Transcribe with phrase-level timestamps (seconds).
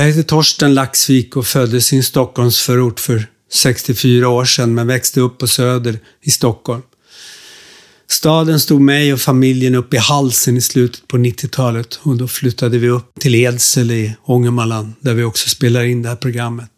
[0.00, 5.20] Jag heter Torsten Laxvik och föddes i en Stockholmsförort för 64 år sedan men växte
[5.20, 6.82] upp på Söder i Stockholm.
[8.08, 12.78] Staden stod mig och familjen upp i halsen i slutet på 90-talet och då flyttade
[12.78, 16.70] vi upp till Edsele i Ångermanland där vi också spelar in det här programmet.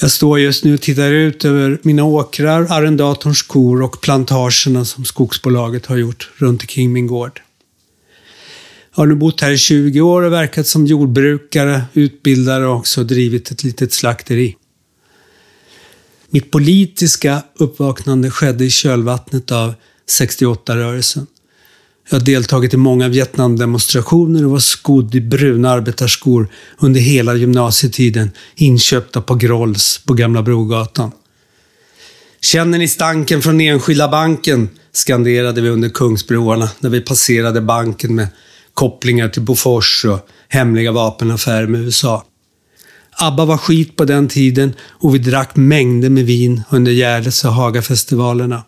[0.00, 5.04] Jag står just nu och tittar ut över mina åkrar, arrendatorns kor och plantagerna som
[5.04, 7.40] skogsbolaget har gjort runt omkring min gård.
[8.96, 13.50] Har nu bott här i 20 år och verkat som jordbrukare, utbildare och också drivit
[13.50, 14.56] ett litet slakteri.
[16.30, 19.74] Mitt politiska uppvaknande skedde i kölvattnet av
[20.18, 21.26] 68-rörelsen.
[22.10, 28.30] Jag har deltagit i många Vietnamdemonstrationer och var skodd i bruna arbetarskor under hela gymnasietiden,
[28.54, 31.12] inköpta på Grolls på Gamla Brogatan.
[32.40, 34.68] Känner ni stanken från Enskilda banken?
[34.92, 38.28] skanderade vi under Kungsbroarna när vi passerade banken med
[38.76, 42.24] kopplingar till Bofors och hemliga vapenaffärer med USA.
[43.10, 47.52] ABBA var skit på den tiden och vi drack mängder med vin under Gärdes och
[47.52, 48.64] Hagafestivalerna.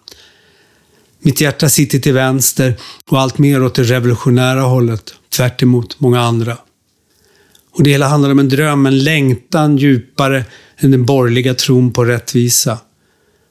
[1.21, 2.75] Mitt hjärta sitter till vänster
[3.11, 5.63] och allt mer åt det revolutionära hållet, tvärt
[5.99, 6.59] många andra.
[7.75, 10.45] Och det hela handlar om en dröm, en längtan djupare
[10.79, 12.79] än den borgerliga tron på rättvisa.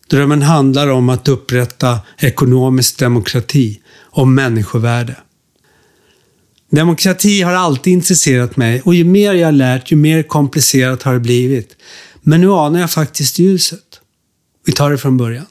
[0.09, 5.15] Drömmen handlar om att upprätta ekonomisk demokrati, om människovärde.
[6.69, 11.19] Demokrati har alltid intresserat mig och ju mer jag lärt, ju mer komplicerat har det
[11.19, 11.75] blivit.
[12.21, 14.01] Men nu anar jag faktiskt ljuset.
[14.65, 15.45] Vi tar det från början.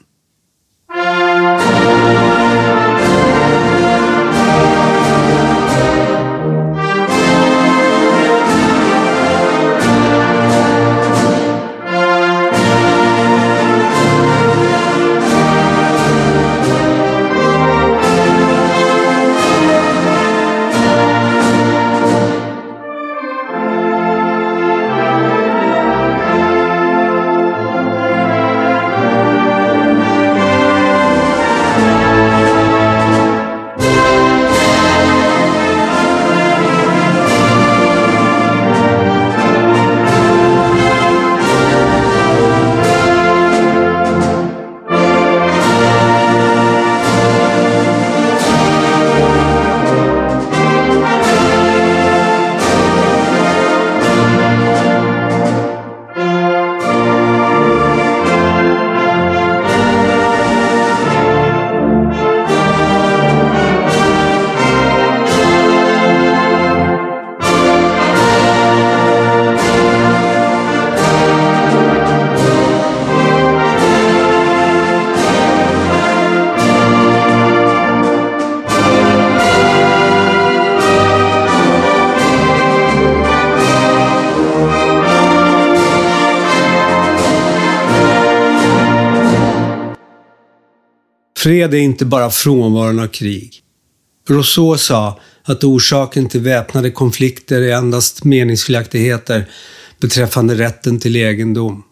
[91.47, 93.61] Fred är inte bara frånvaron av krig.
[94.29, 99.49] Rousseau sa att orsaken till väpnade konflikter är endast meningsskiljaktigheter
[99.99, 101.83] beträffande rätten till egendom.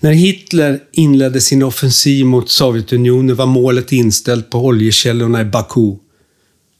[0.00, 5.96] När Hitler inledde sin offensiv mot Sovjetunionen var målet inställt på oljekällorna i Baku.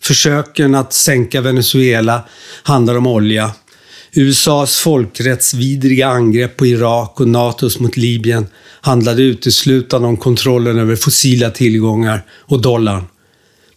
[0.02, 2.24] Försöken att sänka Venezuela
[2.62, 3.50] handlar om olja.
[4.12, 8.46] USAs folkrättsvidriga angrepp på Irak och NATOs mot Libyen
[8.80, 13.04] handlade uteslutande om kontrollen över fossila tillgångar och dollarn.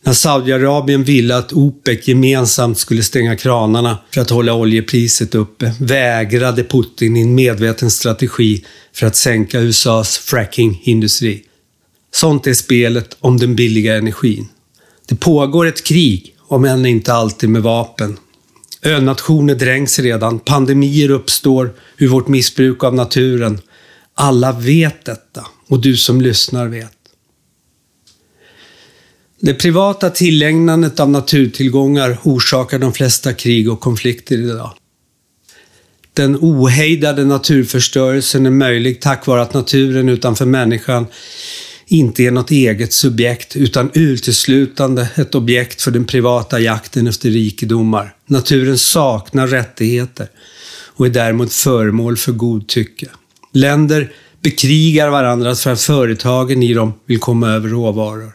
[0.04, 6.64] När Saudiarabien ville att OPEC gemensamt skulle stänga kranarna för att hålla oljepriset uppe vägrade
[6.64, 11.44] Putin i en medveten strategi för att sänka USAs frackingindustri.
[12.14, 14.48] Sånt är spelet om den billiga energin.
[15.08, 18.18] Det pågår ett krig, om än inte alltid med vapen.
[18.86, 23.60] Önationer dränks redan, pandemier uppstår ur vårt missbruk av naturen
[24.22, 26.98] alla vet detta och du som lyssnar vet.
[29.40, 34.74] Det privata tillägnandet av naturtillgångar orsakar de flesta krig och konflikter idag.
[36.14, 41.06] Den ohejdade naturförstörelsen är möjlig tack vare att naturen utanför människan
[41.88, 48.16] inte är något eget subjekt utan uteslutande ett objekt för den privata jakten efter rikedomar.
[48.26, 50.28] Naturen saknar rättigheter
[50.86, 53.10] och är däremot föremål för godtycke.
[53.54, 54.12] Länder
[54.42, 58.32] bekrigar varandra för att företagen i dem vill komma över råvaror.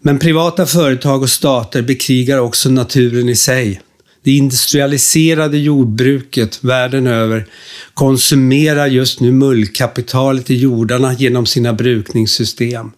[0.00, 3.80] Men privata företag och stater bekrigar också naturen i sig.
[4.22, 7.46] Det industrialiserade jordbruket världen över
[7.94, 12.90] konsumerar just nu mullkapitalet i jordarna genom sina brukningssystem.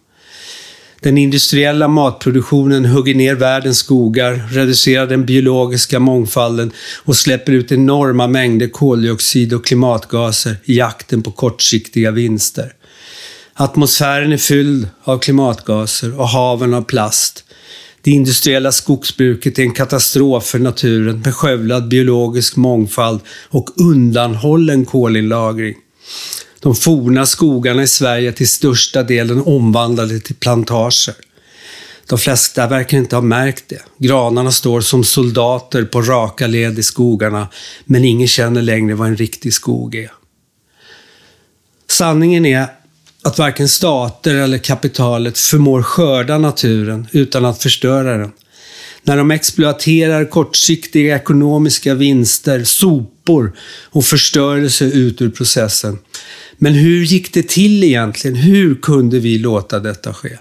[1.01, 6.71] Den industriella matproduktionen hugger ner världens skogar, reducerar den biologiska mångfalden
[7.05, 12.73] och släpper ut enorma mängder koldioxid och klimatgaser i jakten på kortsiktiga vinster.
[13.53, 17.43] Atmosfären är fylld av klimatgaser och haven av plast.
[18.01, 23.19] Det industriella skogsbruket är en katastrof för naturen med skövlad biologisk mångfald
[23.49, 25.75] och undanhållen kolinlagring.
[26.59, 31.15] De forna skogarna i Sverige är till största delen omvandlade till plantager.
[32.09, 33.81] De flesta verkar inte ha märkt det.
[33.97, 37.47] Granarna står som soldater på raka led i skogarna,
[37.85, 40.11] men ingen känner längre vad en riktig skog är.
[41.87, 42.67] Sanningen är
[43.23, 48.31] att varken stater eller kapitalet förmår skörda naturen utan att förstöra den.
[49.03, 55.99] När de exploaterar kortsiktiga ekonomiska vinster, sopor och förstörelse ut ur processen.
[56.61, 58.35] Men hur gick det till egentligen?
[58.35, 60.37] Hur kunde vi låta detta ske?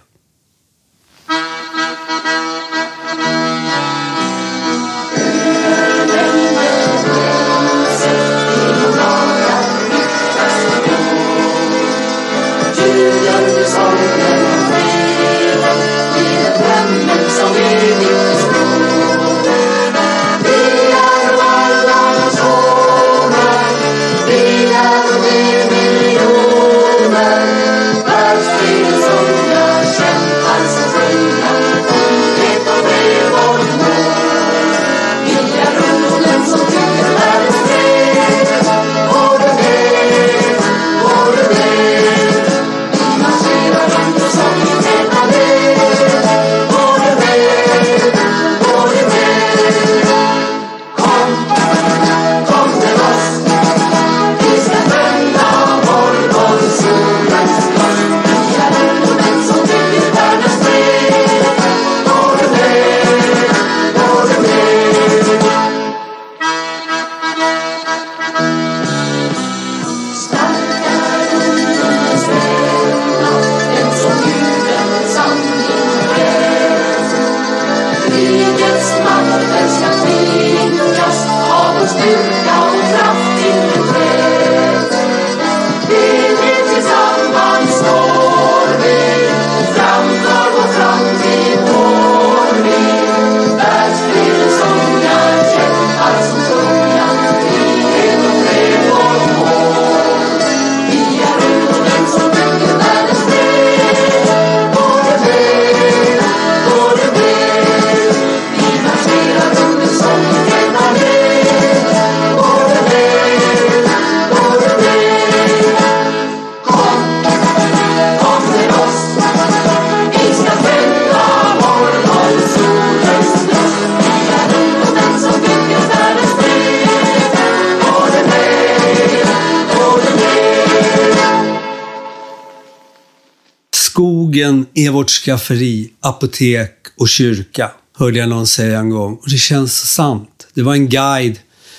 [135.29, 139.15] Skafferi, apotek och kyrka, hörde jag någon säga en gång.
[139.15, 140.47] Och det känns sant.
[140.55, 141.39] Det var en guide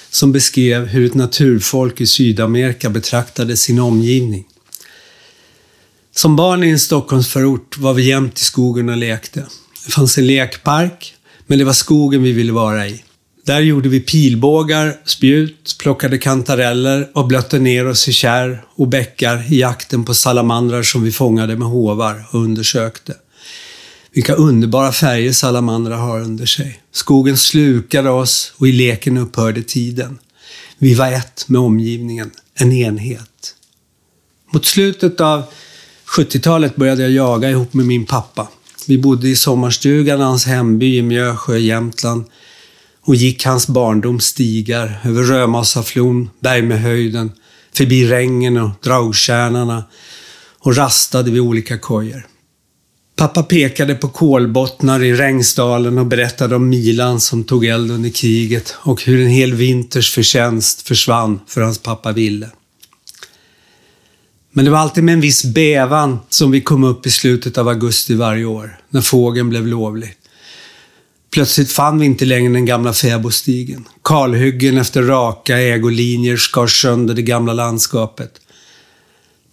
[0.10, 4.46] som beskrev hur ett naturfolk i Sydamerika betraktade sin omgivning.
[6.16, 9.46] Som barn i en Stockholmsförort var vi jämt i skogen och lekte.
[9.86, 11.16] Det fanns en lekpark,
[11.48, 13.04] men det var skogen vi ville vara i.
[13.46, 19.54] Där gjorde vi pilbågar, spjut, plockade kantareller och blötte ner oss i kärr och bäckar
[19.54, 23.14] i jakten på salamandrar som vi fångade med hovar och undersökte.
[24.20, 26.82] Vilka underbara färger salamandrar har under sig.
[26.92, 30.20] Skogen slukade oss och i leken upphörde tiden.
[30.78, 33.56] Vi var ett med omgivningen, en enhet.
[34.54, 35.44] Mot slutet av
[36.18, 38.48] 70-talet började jag jaga ihop med min pappa.
[38.88, 42.26] Vi bodde i sommarstugan i hans hemby i Mjösjö, i Jämtland
[43.02, 47.32] och gick hans barndoms stigar över Römasaflon, Bergmehöjden,
[47.74, 49.84] förbi Rängen och Draugstjärnarna
[50.60, 52.28] och rastade vid olika kojor.
[53.20, 58.76] Pappa pekade på kolbottnar i Rengsdalen och berättade om Milan som tog eld under kriget
[58.78, 62.50] och hur en hel vinters förtjänst försvann för hans pappa Ville.
[64.52, 67.68] Men det var alltid med en viss bävan som vi kom upp i slutet av
[67.68, 70.14] augusti varje år, när fågeln blev lovlig.
[71.32, 73.88] Plötsligt fann vi inte längre den gamla fäbodstigen.
[74.04, 78.32] Kalhyggen efter raka ägolinjer skar sönder det gamla landskapet.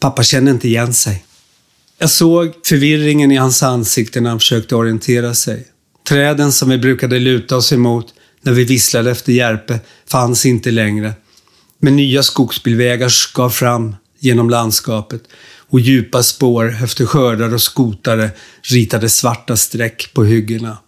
[0.00, 1.25] Pappa kände inte igen sig.
[1.98, 5.66] Jag såg förvirringen i hans ansikte när han försökte orientera sig.
[6.08, 11.12] Träden som vi brukade luta oss emot när vi visslade efter järpe fanns inte längre.
[11.78, 15.22] Men nya skogsbilvägar skar fram genom landskapet
[15.68, 18.30] och och djupa spår efter skördar och skotare
[18.62, 20.78] ritade svarta streck på hyggena.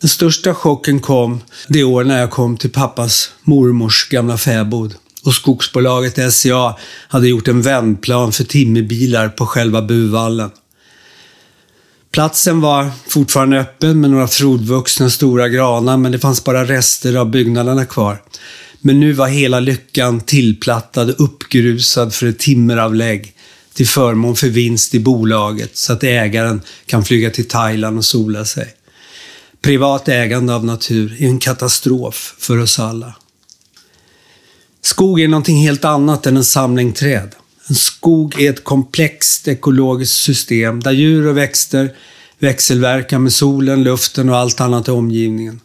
[0.00, 4.94] Den största chocken kom det år när jag kom till pappas mormors gamla fäbod
[5.24, 6.76] och skogsbolaget SCA
[7.08, 10.50] hade gjort en vändplan för timmerbilar på själva buvallen.
[12.10, 17.30] Platsen var fortfarande öppen med några frodvuxna stora granar men det fanns bara rester av
[17.30, 18.22] byggnaderna kvar.
[18.80, 23.34] Men nu var hela lyckan tillplattad och uppgrusad för ett timmeravlägg
[23.74, 28.44] till förmån för vinst i bolaget så att ägaren kan flyga till Thailand och sola
[28.44, 28.74] sig.
[29.62, 33.14] Privat ägande av natur är en katastrof för oss alla.
[34.84, 37.34] Skog är någonting helt annat än en samling träd.
[37.68, 41.94] En skog är ett komplext ekologiskt system där djur och växter
[42.38, 45.60] växelverkar med solen, luften och allt annat i omgivningen.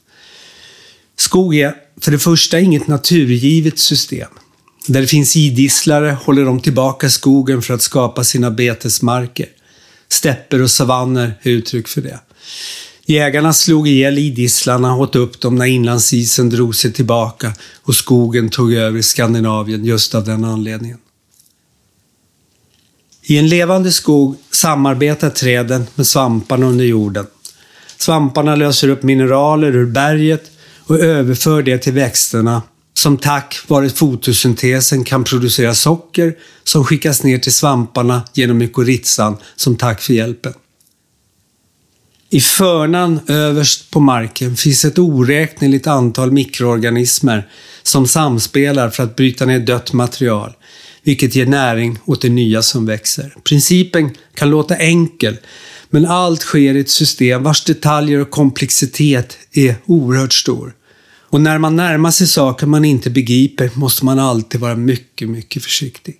[1.17, 4.29] Skog är för det första inget naturgivet system.
[4.87, 9.47] Där det finns idisslare håller de tillbaka skogen för att skapa sina betesmarker.
[10.07, 12.19] Stäpper och savanner är uttryck för det.
[13.09, 18.49] Jägarna slog ihjäl idisslarna och åt upp dem när inlandsisen drog sig tillbaka och skogen
[18.49, 20.97] tog över Skandinavien just av den anledningen.
[23.23, 27.27] I en levande skog samarbetar träden med svamparna under jorden.
[27.97, 30.51] Svamparna löser upp mineraler ur berget
[30.85, 32.61] och överför det till växterna
[32.93, 39.75] som tack vare fotosyntesen kan producera socker som skickas ner till svamparna genom mykorrhizan som
[39.75, 40.53] tack för hjälpen.
[42.31, 47.47] I förnan överst på marken finns ett oräkneligt antal mikroorganismer
[47.83, 50.53] som samspelar för att bryta ner dött material,
[51.03, 53.35] vilket ger näring åt det nya som växer.
[53.43, 55.37] Principen kan låta enkel,
[55.89, 60.73] men allt sker i ett system vars detaljer och komplexitet är oerhört stor.
[61.29, 65.63] Och när man närmar sig saker man inte begriper måste man alltid vara mycket, mycket
[65.63, 66.17] försiktig.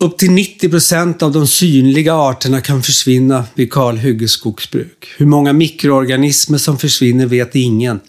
[0.00, 5.08] Upp till 90 procent av de synliga arterna kan försvinna vid kalhyggesskogsbruk.
[5.16, 8.00] Hur många mikroorganismer som försvinner vet ingen.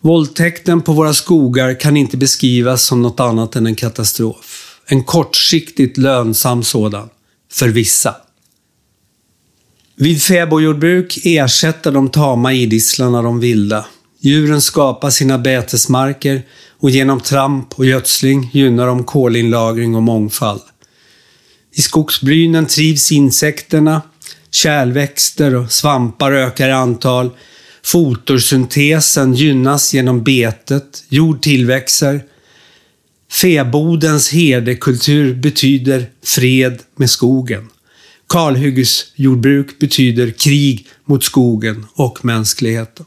[0.00, 4.80] Våldtäkten på våra skogar kan inte beskrivas som något annat än en katastrof.
[4.86, 7.08] En kortsiktigt lönsam sådan.
[7.52, 8.16] För vissa.
[9.96, 13.84] Vid fäbodjordbruk ersätter de tama idisslarna de vilda.
[14.20, 16.42] Djuren skapar sina betesmarker
[16.80, 20.60] och genom tramp och gödsling gynnar de kolinlagring och mångfald.
[21.78, 24.02] I skogsbrynen trivs insekterna,
[24.50, 27.30] kärlväxter och svampar ökar i antal.
[27.82, 32.24] Fotosyntesen gynnas genom betet, jord tillväxer.
[33.32, 37.68] Fäbodens herdekultur betyder fred med skogen.
[38.28, 43.06] Kalhyggesjordbruk betyder krig mot skogen och mänskligheten.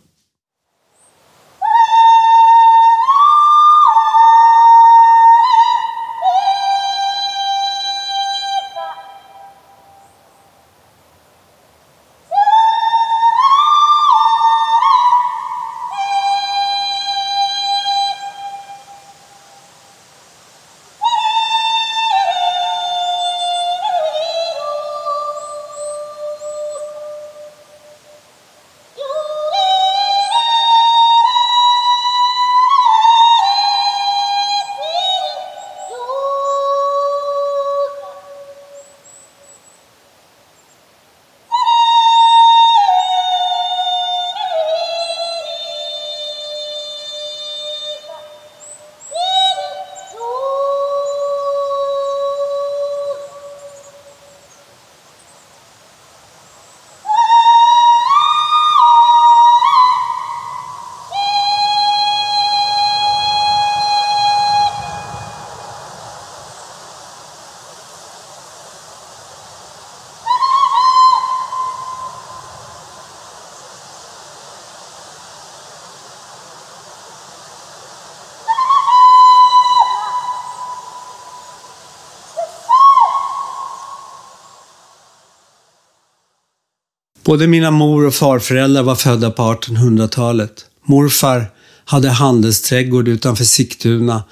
[87.31, 90.51] Både mina mor och farföräldrar var födda på 1800-talet.
[90.85, 91.45] Morfar
[91.85, 94.23] hade handelsträdgård utanför Sigtuna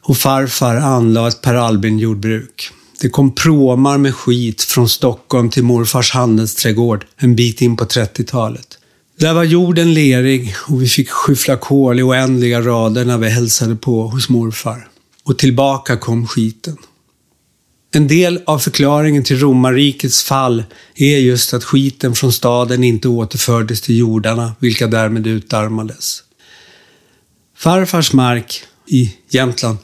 [0.00, 2.70] och farfar anlade ett Per Albin-jordbruk.
[3.00, 8.78] Det kom pråmar med skit från Stockholm till morfars handelsträdgård en bit in på 30-talet.
[9.18, 13.76] Där var jorden lerig och vi fick skyffla kol i oändliga rader när vi hälsade
[13.76, 14.88] på hos morfar.
[15.24, 16.76] Och tillbaka kom skiten.
[17.96, 23.80] En del av förklaringen till romarrikets fall är just att skiten från staden inte återfördes
[23.80, 26.22] till jordarna, vilka därmed utarmades.
[27.56, 29.78] Farfars mark i Jämtland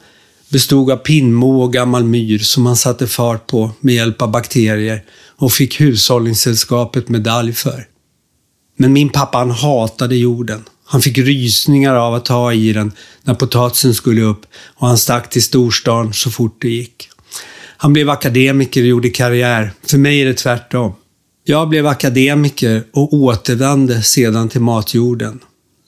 [0.49, 5.03] bestod av pinnmo och gammal myr som man satte fart på med hjälp av bakterier
[5.37, 7.87] och fick Hushållningssällskapet medalj för.
[8.77, 10.63] Men min pappa han hatade jorden.
[10.85, 12.91] Han fick rysningar av att ta i den
[13.23, 17.10] när potatisen skulle upp och han stack till storstan så fort det gick.
[17.81, 19.73] Han blev akademiker och gjorde karriär.
[19.87, 20.93] För mig är det tvärtom.
[21.43, 25.39] Jag blev akademiker och återvände sedan till matjorden.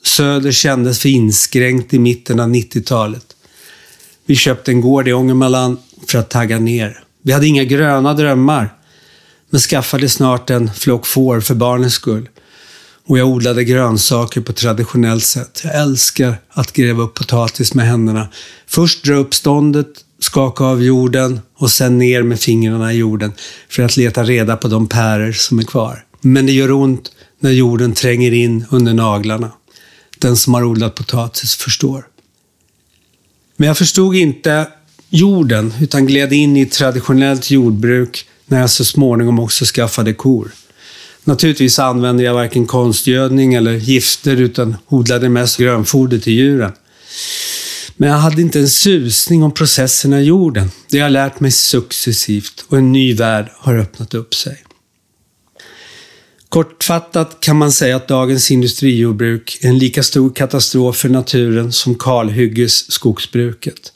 [0.04, 3.26] Söder kändes för inskränkt i mitten av 90-talet.
[4.26, 7.04] Vi köpte en gård i Ångermanland för att tagga ner.
[7.22, 8.74] Vi hade inga gröna drömmar,
[9.50, 12.28] men skaffade snart en flock får för barnens skull.
[13.06, 15.60] Och jag odlade grönsaker på traditionellt sätt.
[15.64, 18.28] Jag älskar att gräva upp potatis med händerna.
[18.66, 23.32] Först dra upp ståndet, skaka av jorden och sen ner med fingrarna i jorden
[23.68, 26.04] för att leta reda på de pärer som är kvar.
[26.20, 29.50] Men det gör ont när jorden tränger in under naglarna.
[30.18, 32.06] Den som har odlat potatis förstår.
[33.56, 34.66] Men jag förstod inte
[35.10, 40.50] jorden, utan gled in i traditionellt jordbruk när jag så småningom också skaffade kor.
[41.24, 46.72] Naturligtvis använde jag varken konstgödning eller gifter, utan odlade mest grönfoder till djuren.
[47.96, 50.70] Men jag hade inte en susning om processerna i jorden.
[50.90, 54.64] Det har jag lärt mig successivt och en ny värld har öppnat upp sig.
[56.48, 61.94] Kortfattat kan man säga att dagens industrijordbruk är en lika stor katastrof för naturen som
[61.94, 63.92] kalhyggesskogsbruket.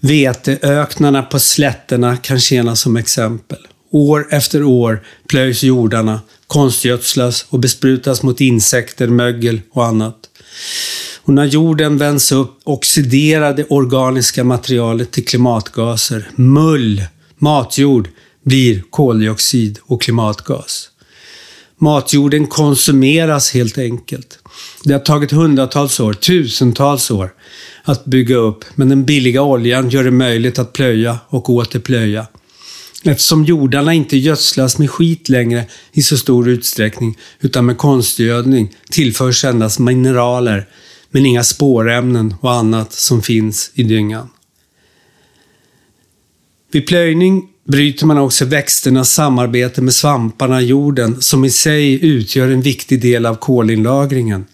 [0.00, 3.58] Veteöknarna på slätterna kan tjäna som exempel.
[3.90, 10.16] År efter år plöjs jordarna, konstgödslas och besprutas mot insekter, mögel och annat.
[11.22, 16.30] Och när jorden vänds upp oxiderar det organiska materialet till klimatgaser.
[16.34, 17.02] Mull,
[17.38, 18.08] matjord,
[18.44, 20.90] blir koldioxid och klimatgas.
[21.78, 24.38] Matjorden konsumeras helt enkelt.
[24.84, 27.34] Det har tagit hundratals år, tusentals år,
[27.84, 32.26] att bygga upp, men den billiga oljan gör det möjligt att plöja och åter plöja.
[33.06, 39.44] Eftersom jordarna inte gödslas med skit längre i så stor utsträckning, utan med konstgödning, tillförs
[39.44, 40.68] endast mineraler,
[41.10, 44.28] men inga spårämnen och annat som finns i dyngan.
[46.72, 52.48] Vid plöjning bryter man också växternas samarbete med svamparna i jorden som i sig utgör
[52.48, 54.46] en viktig del av kolinlagringen.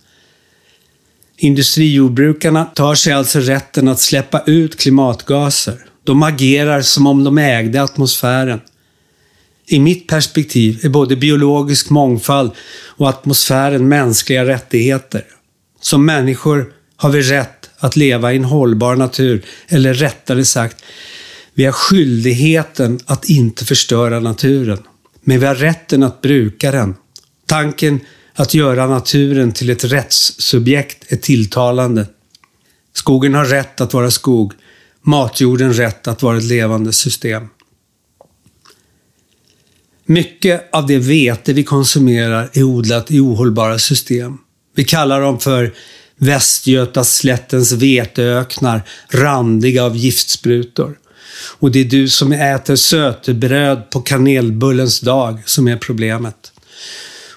[1.36, 5.91] Industrijordbrukarna tar sig alltså rätten att släppa ut klimatgaser.
[6.04, 8.60] De agerar som om de ägde atmosfären.
[9.66, 12.50] I mitt perspektiv är både biologisk mångfald
[12.86, 15.24] och atmosfären mänskliga rättigheter.
[15.80, 20.84] Som människor har vi rätt att leva i en hållbar natur, eller rättare sagt,
[21.54, 24.78] vi har skyldigheten att inte förstöra naturen.
[25.20, 26.94] Men vi har rätten att bruka den.
[27.46, 28.00] Tanken
[28.34, 32.06] att göra naturen till ett rättssubjekt är tilltalande.
[32.94, 34.52] Skogen har rätt att vara skog.
[35.04, 37.48] Matjorden rätt att vara ett levande system.
[40.04, 44.38] Mycket av det vete vi konsumerar är odlat i ohållbara system.
[44.74, 45.74] Vi kallar dem för
[46.16, 50.98] Västgötaslättens veteöknar, randiga av giftsprutor.
[51.58, 56.52] Och det är du som äter sötebröd på kanelbullens dag som är problemet.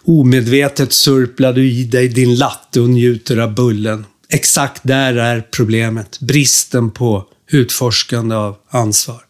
[0.04, 4.06] Omedvetet surplar du i dig din latte och njuter av bullen.
[4.30, 6.20] Exakt där är problemet.
[6.20, 9.26] Bristen på utforskande av ansvar.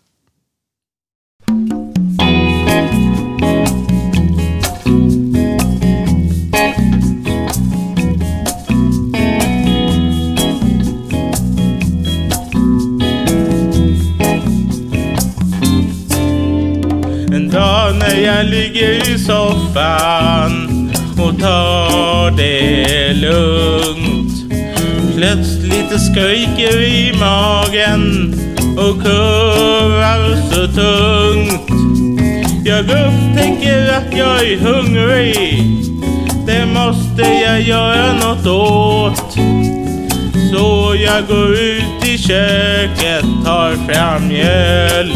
[18.00, 24.25] när jag ligger i soffan och tar det lugnt.
[25.16, 28.34] Plötsligt skriker i magen
[28.78, 31.70] och kurrar så tungt.
[32.66, 35.64] Jag upptäcker att jag är hungrig.
[36.48, 39.38] Det måste jag göra något åt.
[40.52, 45.14] Så jag går ut i köket, tar fram mjöl,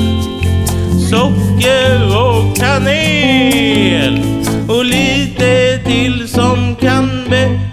[1.10, 4.24] socker och kanel
[4.70, 7.19] och lite till som kan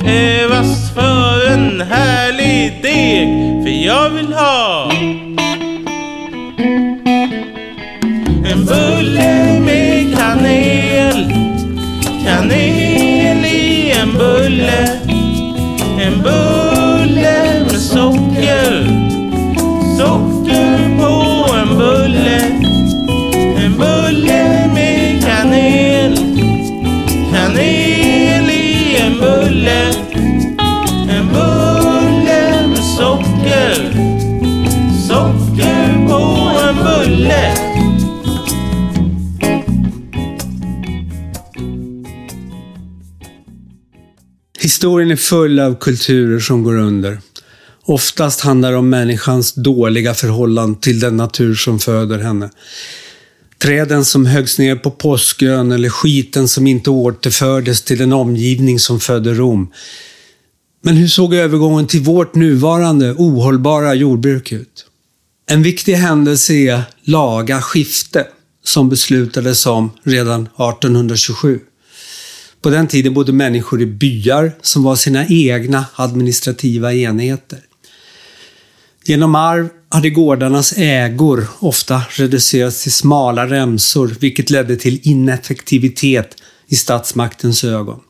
[0.07, 3.29] behövas för en härlig deg.
[3.63, 4.91] För jag vill ha
[8.45, 11.33] en bulle med kanel,
[12.25, 14.89] kanel i en bulle,
[16.01, 16.66] en bulle
[31.09, 33.93] En bulle med socker
[35.09, 36.21] Socker på
[36.69, 37.67] en bulle
[44.61, 47.19] Historien är full av kulturer som går under.
[47.85, 52.51] Oftast handlar det om människans dåliga förhållande till den natur som föder henne.
[53.67, 59.01] Träden som höggs ner på Påskön eller skiten som inte återfördes till den omgivning som
[59.01, 59.73] födde Rom.
[60.83, 64.87] Men hur såg övergången till vårt nuvarande ohållbara jordbruk ut?
[65.47, 68.27] En viktig händelse är laga skifte
[68.65, 71.61] som beslutades om redan 1827.
[72.63, 77.59] På den tiden bodde människor i byar som var sina egna administrativa enheter.
[79.05, 86.37] Genom arv hade gårdarnas ägor ofta reducerats till smala remsor, vilket ledde till ineffektivitet
[86.69, 88.01] i statsmaktens ögon.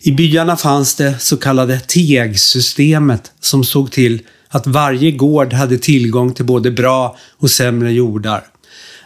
[0.00, 6.34] I byarna fanns det så kallade tegsystemet som såg till att varje gård hade tillgång
[6.34, 8.44] till både bra och sämre jordar.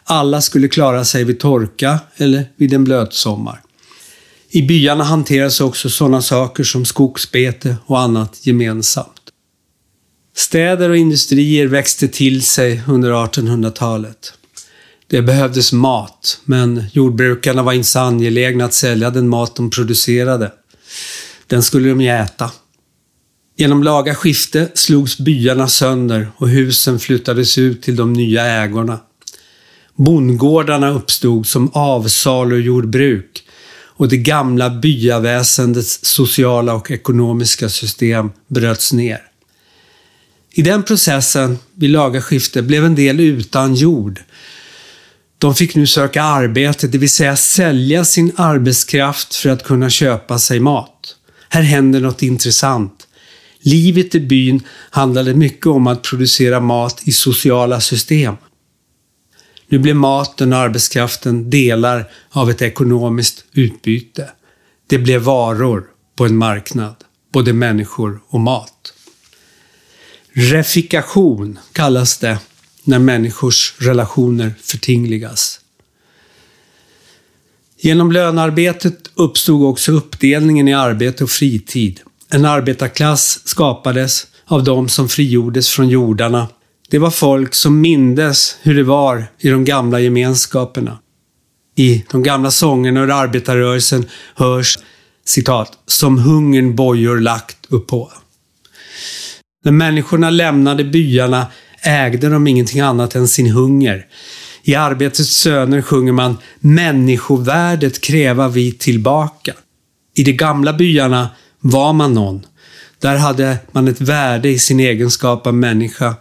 [0.05, 3.61] Alla skulle klara sig vid torka eller vid en blöt sommar.
[4.51, 9.18] I byarna hanteras också sådana saker som skogsbete och annat gemensamt.
[10.37, 14.33] Städer och industrier växte till sig under 1800-talet.
[15.07, 20.53] Det behövdes mat, men jordbrukarna var inte så angelägna att sälja den mat de producerade.
[21.47, 22.51] Den skulle de ju äta.
[23.57, 29.01] Genom laga skifte slogs byarna sönder och husen flyttades ut till de nya ägorna.
[29.97, 33.45] Bondgårdarna uppstod som avsalujordbruk
[33.99, 39.28] och det gamla byaväsendets sociala och ekonomiska system bröts ner.
[40.59, 44.21] I den processen, vid lagarskifte, blev en del utan jord.
[45.39, 50.39] De fick nu söka arbete, det vill säga sälja sin arbetskraft för att kunna köpa
[50.39, 51.17] sig mat.
[51.49, 53.09] Här händer något intressant.
[53.61, 58.35] Livet i byn handlade mycket om att producera mat i sociala system.
[59.69, 64.31] Nu blev maten och arbetskraften delar av ett ekonomiskt utbyte.
[64.87, 65.85] Det blev varor
[66.17, 66.95] på en marknad,
[67.33, 68.95] både människor och mat.
[70.33, 72.39] Refikation kallas det
[72.85, 75.61] när människors relationer förtingligas.
[77.81, 82.01] Genom lönearbetet uppstod också uppdelningen i arbete och fritid.
[82.31, 86.49] En arbetarklass skapades av de som frigjordes från jordarna.
[86.91, 90.99] Det var folk som mindes hur det var i de gamla gemenskaperna.
[91.77, 94.79] I de gamla sångerna ur arbetarrörelsen hörs
[95.25, 98.13] citat ”som hungern bojor lagt uppå”.
[99.65, 101.47] När människorna lämnade byarna
[101.83, 104.07] ägde de ingenting annat än sin hunger.
[104.63, 109.53] I Arbetets söner sjunger man “Människovärdet kräva vi tillbaka”.
[110.15, 111.29] I de gamla byarna
[111.61, 112.47] var man någon.
[113.01, 116.15] Där hade man ett värde i sin egenskap av människa.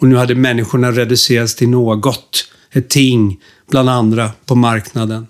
[0.00, 5.26] Och nu hade människorna reducerats till något, ett ting, bland andra på marknaden.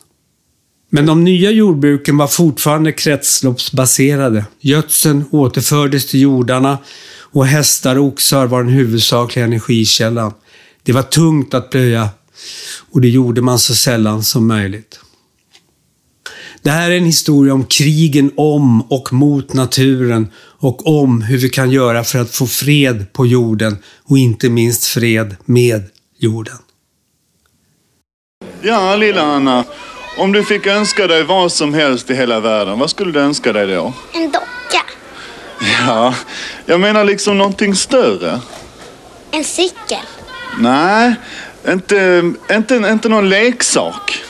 [0.95, 4.45] Men de nya jordbruken var fortfarande kretsloppsbaserade.
[4.61, 6.79] Gödseln återfördes till jordarna
[7.21, 10.33] och hästar och oxar var den huvudsakliga energikällan.
[10.83, 12.09] Det var tungt att plöja
[12.91, 15.01] och det gjorde man så sällan som möjligt.
[16.63, 21.49] Det här är en historia om krigen om och mot naturen och om hur vi
[21.49, 25.83] kan göra för att få fred på jorden och inte minst fred med
[26.19, 26.59] jorden.
[28.63, 29.65] Ja, lilla Anna.
[30.17, 33.53] Om du fick önska dig vad som helst i hela världen, vad skulle du önska
[33.53, 33.93] dig då?
[34.13, 34.85] En docka.
[35.87, 36.15] Ja,
[36.67, 38.41] jag menar liksom någonting större.
[39.31, 39.99] En cykel.
[40.59, 41.15] Nej,
[41.69, 44.23] inte, inte, inte någon leksak.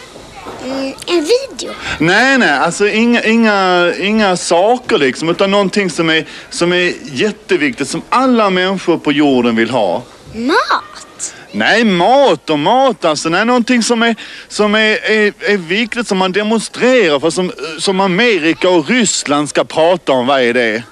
[0.65, 1.75] Mm, en video.
[1.99, 7.89] Nej, nej, alltså inga, inga, inga saker liksom, utan någonting som är, som är jätteviktigt,
[7.89, 10.03] som alla människor på jorden vill ha.
[10.35, 11.07] Mat.
[11.53, 13.29] Nej, mat och mat alltså.
[13.29, 14.17] Nej, någonting som är,
[14.49, 19.65] som är, är, är viktigt, som man demonstrerar för, som, som Amerika och Ryssland ska
[19.65, 20.27] prata om.
[20.27, 20.83] Vad är det?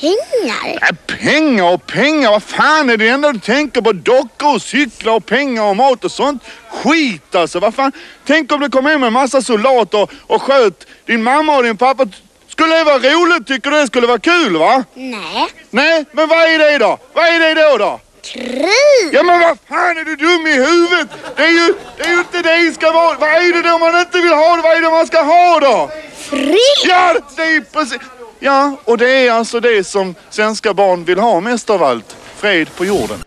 [0.00, 0.78] Pengar.
[0.80, 3.92] Nej, pengar och pengar, vad fan är det enda du tänker på?
[3.92, 6.42] Dockor och cyklar och pengar och mat och sånt?
[6.70, 7.92] Skit alltså, vad fan?
[8.26, 12.06] Tänk om det kom hem en massa soldater och sköt din mamma och din pappa.
[12.48, 13.46] Skulle det vara roligt?
[13.46, 14.84] Tycker du det skulle vara kul va?
[14.94, 15.48] Nej.
[15.70, 16.98] Nej, men vad är det då?
[17.12, 18.00] Vad är det då då?
[18.32, 19.08] Krig.
[19.12, 21.08] Ja men vad fan är du dum i huvudet?
[21.36, 23.18] Det är ju, det är ju inte det det ska vara.
[23.18, 24.60] Vad är det då man inte vill ha?
[24.62, 25.90] Vad är det man ska ha då?
[26.16, 26.56] Fred.
[26.88, 27.98] Ja, det är precis.
[28.40, 32.16] Ja, och det är alltså det som svenska barn vill ha mest av allt.
[32.36, 33.18] Fred på jorden.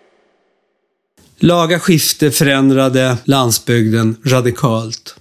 [1.40, 5.16] Laga skifte förändrade landsbygden radikalt.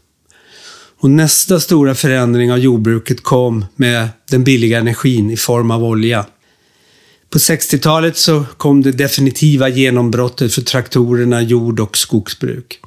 [1.01, 6.27] Och nästa stora förändring av jordbruket kom med den billiga energin i form av olja.
[7.31, 12.81] På 60-talet så kom det definitiva genombrottet för traktorerna jord och skogsbruk.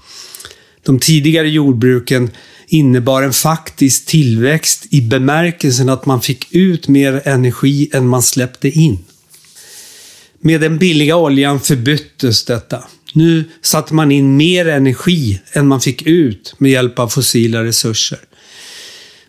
[0.85, 2.29] De tidigare jordbruken
[2.67, 8.69] innebar en faktisk tillväxt i bemärkelsen att man fick ut mer energi än man släppte
[8.69, 8.99] in.
[10.39, 12.83] Med den billiga oljan förbyttes detta.
[13.13, 18.19] Nu satte man in mer energi än man fick ut med hjälp av fossila resurser.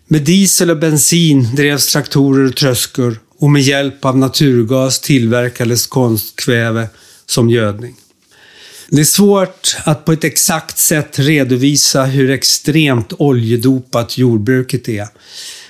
[0.07, 6.87] Med diesel och bensin drevs traktorer och tröskor och med hjälp av naturgas tillverkades konstkväve
[7.25, 7.95] som gödning.
[8.89, 15.07] Det är svårt att på ett exakt sätt redovisa hur extremt oljedopat jordbruket är.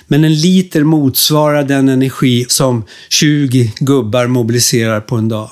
[0.06, 5.50] Men en liter motsvarar den energi som 20 gubbar mobiliserar på en dag.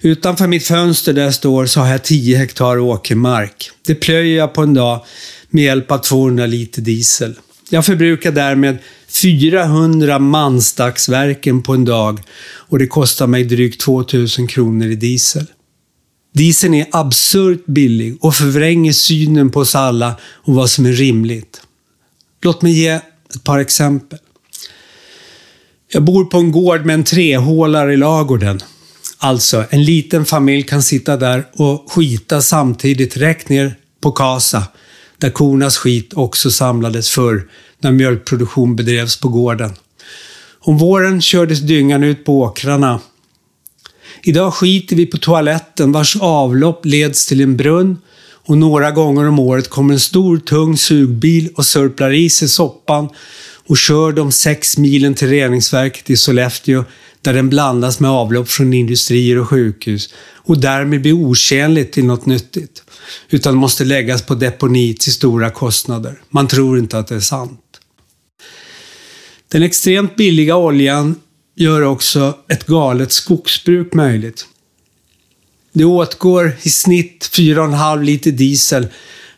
[0.00, 3.70] Utanför mitt fönster där jag står så har jag 10 hektar åkermark.
[3.86, 5.04] Det plöjer jag på en dag
[5.50, 7.34] med hjälp av 200 liter diesel.
[7.70, 14.86] Jag förbrukar därmed 400 mansdagsverken på en dag och det kostar mig drygt 2000 kronor
[14.86, 15.46] i diesel.
[16.34, 21.60] Dieseln är absurt billig och förvränger synen på oss alla och vad som är rimligt.
[22.42, 24.18] Låt mig ge ett par exempel.
[25.92, 28.60] Jag bor på en gård med en trehålare i lagården.
[29.18, 34.62] Alltså, en liten familj kan sitta där och skita samtidigt rätt ner på Kasa,
[35.24, 37.46] där kornas skit också samlades förr
[37.80, 39.72] när mjölkproduktion bedrevs på gården.
[40.60, 43.00] Om våren kördes dyngan ut på åkrarna.
[44.22, 47.98] Idag skiter vi på toaletten vars avlopp leds till en brunn
[48.46, 53.08] och några gånger om året kommer en stor tung sugbil och sörplar i sig soppan
[53.66, 56.84] och kör de sex milen till reningsverket i Sollefteå
[57.22, 62.26] där den blandas med avlopp från industrier och sjukhus och därmed blir otjänligt till något
[62.26, 62.83] nyttigt.
[63.30, 66.20] Utan måste läggas på deponi till stora kostnader.
[66.30, 67.60] Man tror inte att det är sant.
[69.48, 71.16] Den extremt billiga oljan
[71.56, 74.46] gör också ett galet skogsbruk möjligt.
[75.72, 78.86] Det åtgår i snitt 4,5 liter diesel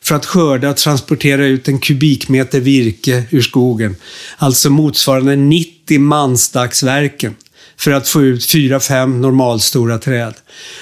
[0.01, 3.97] för att skörda och transportera ut en kubikmeter virke ur skogen.
[4.37, 7.35] Alltså motsvarande 90 mansdagsverken
[7.79, 10.35] för att få ut 4-5 normalstora träd.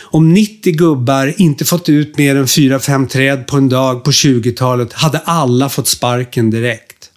[0.03, 4.93] Om 90 gubbar inte fått ut mer än 4-5 träd på en dag på 20-talet
[4.93, 7.11] hade alla fått sparken direkt.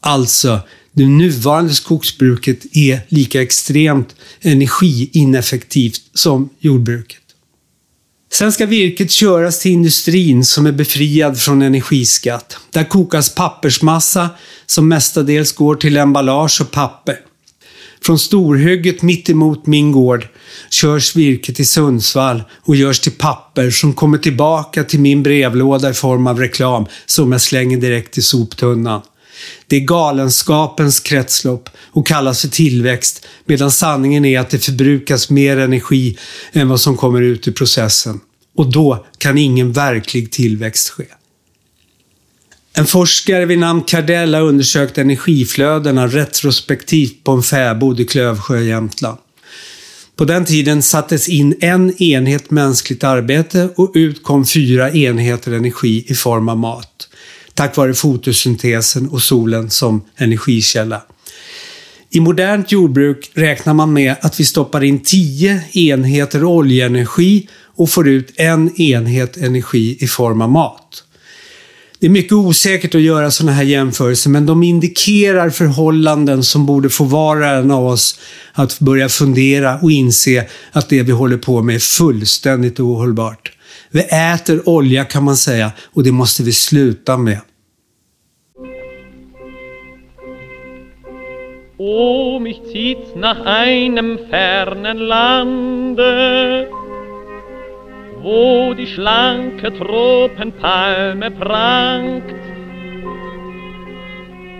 [0.00, 0.60] Alltså,
[0.92, 7.20] det nuvarande skogsbruket är lika extremt energiineffektivt som jordbruket.
[8.32, 12.58] Sen ska virket köras till industrin som är befriad från energiskatt.
[12.70, 14.30] Där kokas pappersmassa
[14.66, 17.18] som mestadels går till emballage och papper.
[18.06, 20.28] Från storhygget mitt emot min gård
[20.70, 25.94] körs virket till Sundsvall och görs till papper som kommer tillbaka till min brevlåda i
[25.94, 29.02] form av reklam som jag slänger direkt i soptunnan.
[29.66, 35.58] Det är galenskapens kretslopp och kallas för tillväxt medan sanningen är att det förbrukas mer
[35.58, 36.18] energi
[36.52, 38.20] än vad som kommer ut i processen.
[38.56, 41.04] Och då kan ingen verklig tillväxt ske.
[42.78, 49.18] En forskare vid namn Cardell har undersökt energiflödena retrospektivt på en fäbod i Klövsjö, Jämtland.
[50.16, 56.04] På den tiden sattes in en enhet mänskligt arbete och ut kom fyra enheter energi
[56.08, 57.08] i form av mat.
[57.54, 61.02] Tack vare fotosyntesen och solen som energikälla.
[62.10, 68.08] I modernt jordbruk räknar man med att vi stoppar in 10 enheter oljeenergi och får
[68.08, 71.02] ut en enhet energi i form av mat.
[72.00, 76.88] Det är mycket osäkert att göra sådana här jämförelser men de indikerar förhållanden som borde
[76.88, 78.20] få var och en av oss
[78.52, 83.52] att börja fundera och inse att det vi håller på med är fullständigt ohållbart.
[83.90, 87.40] Vi äter olja kan man säga och det måste vi sluta med.
[91.78, 96.68] Oh, mich zieht's nach einem fernen Lande,
[98.26, 102.34] wo die schlanke Tropenpalme prangt.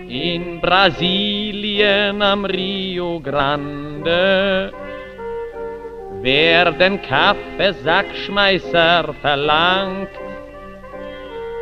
[0.07, 4.71] In Brasilien am Rio Grande
[6.21, 10.11] werden Kaffeesackschmeißer verlangt.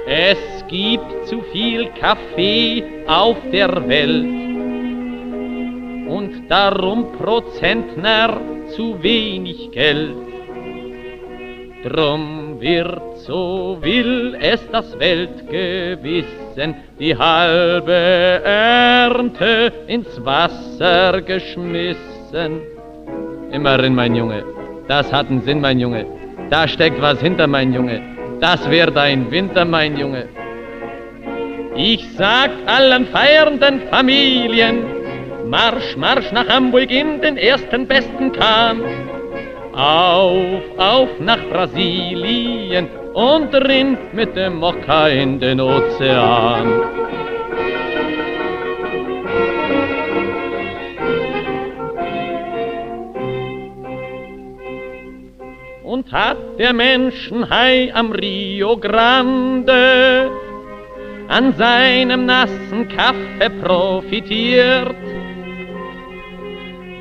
[0.06, 0.38] Es
[0.68, 4.28] gibt zu viel Kaffee auf der Welt
[6.08, 8.40] und darum Prozentner
[8.76, 10.25] zu wenig Geld.
[11.86, 17.94] Drum wird, so will es das Weltgewissen, die halbe
[18.44, 22.62] Ernte ins Wasser geschmissen.
[23.52, 24.44] Immerhin, mein Junge,
[24.88, 26.08] das hat einen Sinn, mein Junge.
[26.50, 28.02] Da steckt was hinter, mein Junge.
[28.42, 30.28] Das wird ein Winter, mein Junge.
[31.76, 34.86] Ich sag allen feiernden Familien,
[35.48, 38.82] Marsch, Marsch nach Hamburg in den ersten besten Kahn.
[39.76, 46.68] Auf, auf nach Brasilien, und rinnt mit dem Mokka in den Ozean.
[55.84, 60.30] Und hat der Menschenhai am Rio Grande
[61.30, 65.05] an seinem nassen Kaffee profitiert,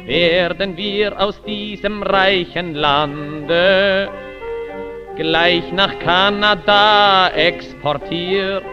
[0.06, 4.08] werden wir aus diesem reichen Lande
[5.16, 8.64] gleich nach Kanada exportiert.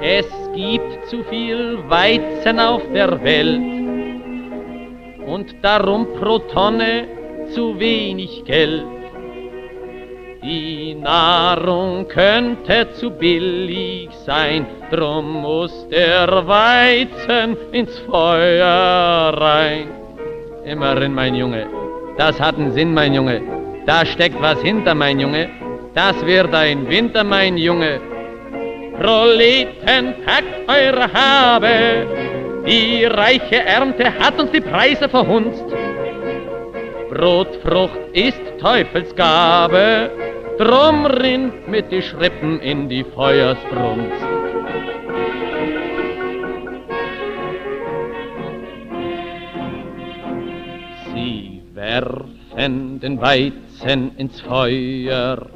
[0.00, 3.60] Es gibt zu viel Weizen auf der Welt
[5.26, 7.06] und darum pro Tonne
[7.54, 9.01] zu wenig Geld.
[10.42, 19.86] Die Nahrung könnte zu billig sein, drum muss der Weizen ins Feuer rein.
[20.64, 21.68] Immerhin, mein Junge,
[22.18, 23.40] das hat einen Sinn, mein Junge.
[23.86, 25.48] Da steckt was hinter, mein Junge.
[25.94, 28.00] Das wird ein Winter, mein Junge.
[29.00, 32.64] Proleten, packt eure Habe.
[32.66, 35.64] Die reiche Ernte hat uns die Preise verhunzt.
[37.12, 40.10] Brotfrucht ist Teufelsgabe,
[40.56, 44.24] drum rinnt mit die Schrippen in die Feuersbrunst.
[51.12, 55.46] Sie werfen den Weizen ins Feuer,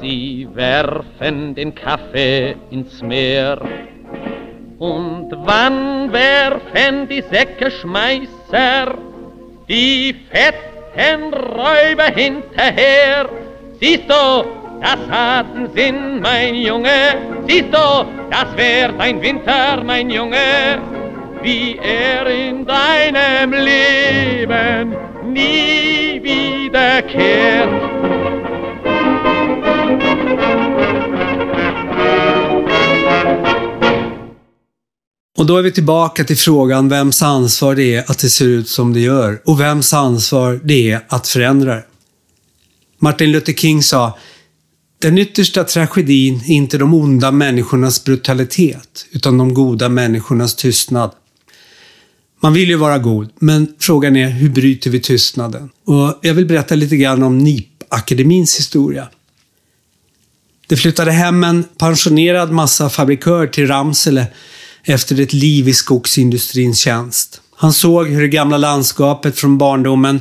[0.00, 3.60] sie werfen den Kaffee ins Meer.
[4.80, 8.98] Und wann werfen die Säcke-Schmeißer
[9.68, 10.14] die
[10.94, 13.28] fetten Räuber hinterher?
[13.80, 14.44] Siehst du,
[14.80, 17.16] das hat einen Sinn, mein Junge.
[17.46, 20.80] Siehst du, das wird ein Winter, mein Junge.
[21.42, 24.96] Wie er in deinem Leben
[25.32, 27.68] nie wiederkehrt.
[35.42, 38.68] Och då är vi tillbaka till frågan vems ansvar det är att det ser ut
[38.68, 41.84] som det gör och vems ansvar det är att förändra det.
[42.98, 44.18] Martin Luther King sa
[44.98, 51.10] den yttersta tragedin är inte de onda människornas brutalitet, utan de goda människornas tystnad.
[52.40, 55.70] Man vill ju vara god, men frågan är hur bryter vi tystnaden?
[55.84, 59.08] Och jag vill berätta lite grann om NIP-akademins historia.
[60.68, 64.26] Det flyttade hem en pensionerad massafabrikör till Ramsele
[64.84, 67.40] efter ett liv i skogsindustrins tjänst.
[67.56, 70.20] Han såg hur det gamla landskapet från barndomen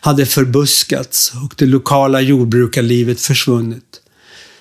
[0.00, 4.00] hade förbuskats och det lokala jordbrukarlivet försvunnit.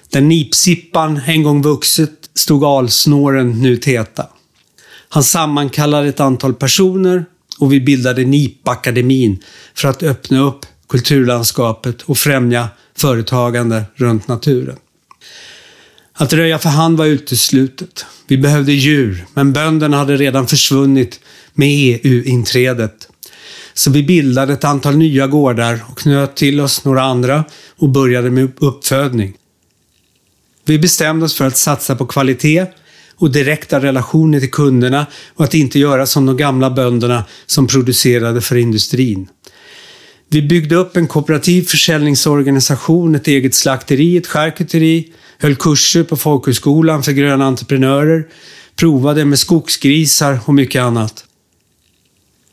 [0.10, 4.28] Där nipsippan en gång vuxit stod alsnåren nu täta.
[5.10, 7.26] Han sammankallade ett antal personer
[7.60, 9.44] och vi bildade NIP-akademin
[9.76, 14.78] för att öppna upp kulturlandskapet och främja företagande runt naturen.
[16.18, 18.06] Att röja för hand var uteslutet.
[18.28, 21.20] Vi behövde djur, men bönderna hade redan försvunnit
[21.54, 23.08] med EU-inträdet.
[23.74, 27.44] Så vi bildade ett antal nya gårdar och knöt till oss några andra
[27.78, 29.34] och började med uppfödning.
[30.66, 32.66] Vi bestämde oss för att satsa på kvalitet
[33.16, 38.42] och direkta relationer till kunderna och att inte göra som de gamla bönderna som producerade
[38.42, 39.28] för industrin.
[40.30, 47.04] Vi byggde upp en kooperativ försäljningsorganisation, ett eget slakteri, ett charkuteri, höll kurser på folkhögskolan
[47.04, 48.28] för gröna entreprenörer,
[48.76, 51.26] provade med skogsgrisar och mycket annat.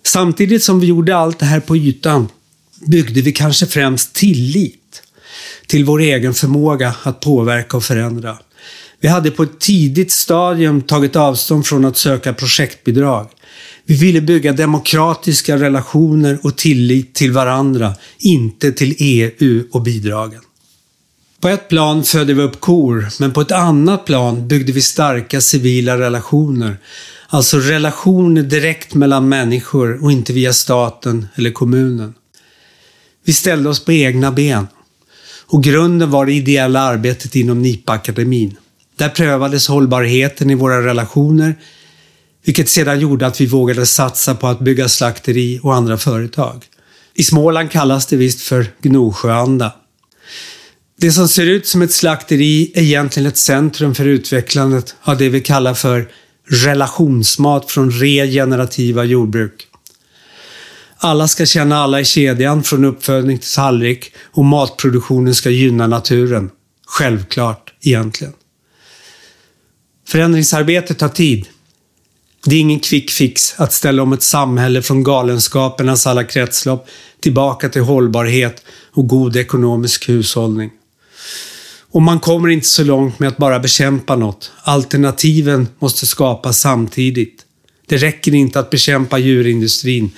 [0.05, 2.29] Samtidigt som vi gjorde allt det här på ytan
[2.87, 5.03] byggde vi kanske främst tillit
[5.67, 8.39] till vår egen förmåga att påverka och förändra.
[9.01, 13.29] Vi hade på ett tidigt stadium tagit avstånd från att söka projektbidrag.
[13.85, 20.41] Vi ville bygga demokratiska relationer och tillit till varandra, inte till EU och bidragen.
[21.43, 25.41] På ett plan födde vi upp kor, men på ett annat plan byggde vi starka
[25.41, 26.77] civila relationer.
[27.29, 32.15] Alltså relationer direkt mellan människor och inte via staten eller kommunen.
[33.25, 34.69] Vi ställde oss på egna ben.
[35.47, 38.57] Och grunden var det ideella arbetet inom NIPA-akademin.
[38.97, 41.55] Där prövades hållbarheten i våra relationer,
[42.45, 46.65] vilket sedan gjorde att vi vågade satsa på att bygga slakteri och andra företag.
[47.15, 49.73] I Småland kallas det visst för Gnosjöanda.
[51.03, 55.29] Det som ser ut som ett slakteri är egentligen ett centrum för utvecklandet av det
[55.29, 56.09] vi kallar för
[56.49, 59.67] relationsmat från regenerativa jordbruk.
[60.97, 66.51] Alla ska känna alla i kedjan från uppfödning till tallrik och matproduktionen ska gynna naturen.
[66.87, 68.33] Självklart, egentligen.
[70.09, 71.49] Förändringsarbetet tar tid.
[72.45, 76.89] Det är ingen quick fix att ställa om ett samhälle från galenskapernas alla kretslopp
[77.21, 80.71] tillbaka till hållbarhet och god ekonomisk hushållning.
[81.93, 84.53] Och man kommer inte så långt med att bara bekämpa något.
[84.63, 87.45] Alternativen måste skapas samtidigt.
[87.87, 90.11] Det räcker inte att bekämpa djurindustrin.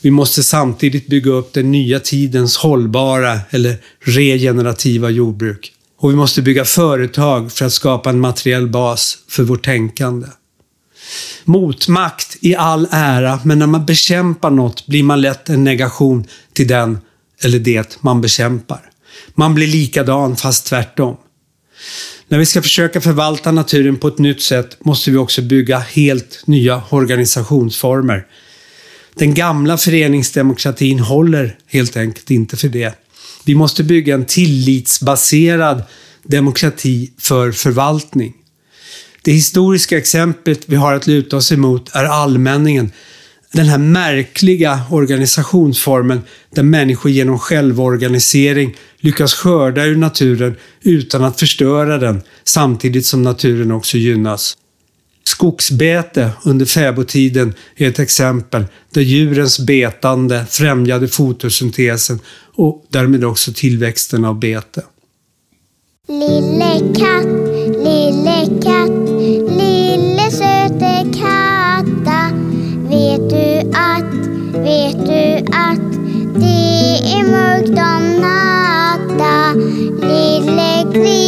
[0.00, 5.72] Vi måste samtidigt bygga upp den nya tidens hållbara eller regenerativa jordbruk.
[5.98, 10.26] Och vi måste bygga företag för att skapa en materiell bas för vårt tänkande.
[11.44, 16.68] Motmakt i all ära, men när man bekämpar något blir man lätt en negation till
[16.68, 16.98] den
[17.42, 18.90] eller det man bekämpar.
[19.38, 21.16] Man blir likadan fast tvärtom.
[22.28, 26.42] När vi ska försöka förvalta naturen på ett nytt sätt måste vi också bygga helt
[26.46, 28.26] nya organisationsformer.
[29.14, 32.94] Den gamla föreningsdemokratin håller helt enkelt inte för det.
[33.44, 35.82] Vi måste bygga en tillitsbaserad
[36.22, 38.34] demokrati för förvaltning.
[39.22, 42.92] Det historiska exemplet vi har att luta oss emot är allmänningen.
[43.52, 46.22] Den här märkliga organisationsformen
[46.54, 48.76] där människor genom självorganisering
[49.06, 54.56] lyckas skörda ur naturen utan att förstöra den, samtidigt som naturen också gynnas.
[55.24, 62.20] Skogsbete under fäbodtiden är ett exempel där djurens betande främjade fotosyntesen
[62.54, 64.82] och därmed också tillväxten av bete.
[66.08, 67.26] Lille katt,
[67.86, 69.08] lille katt,
[69.58, 72.30] lille söte katta.
[72.90, 74.14] Vet du att,
[74.64, 75.92] vet du att
[76.40, 78.15] det är mörkt om?
[80.96, 81.25] Lille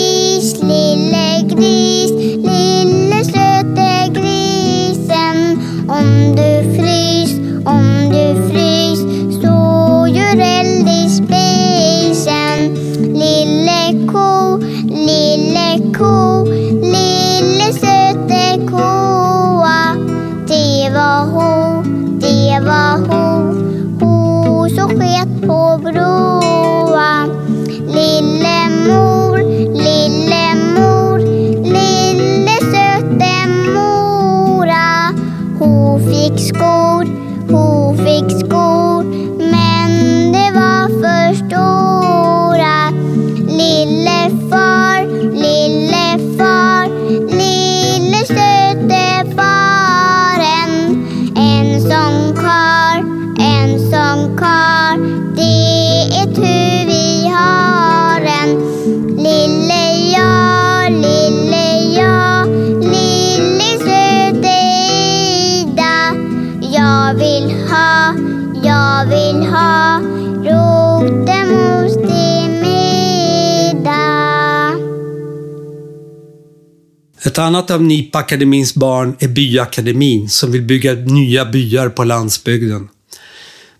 [77.38, 82.88] Ett annat av NIPA-akademins barn är Byakademin som vill bygga nya byar på landsbygden.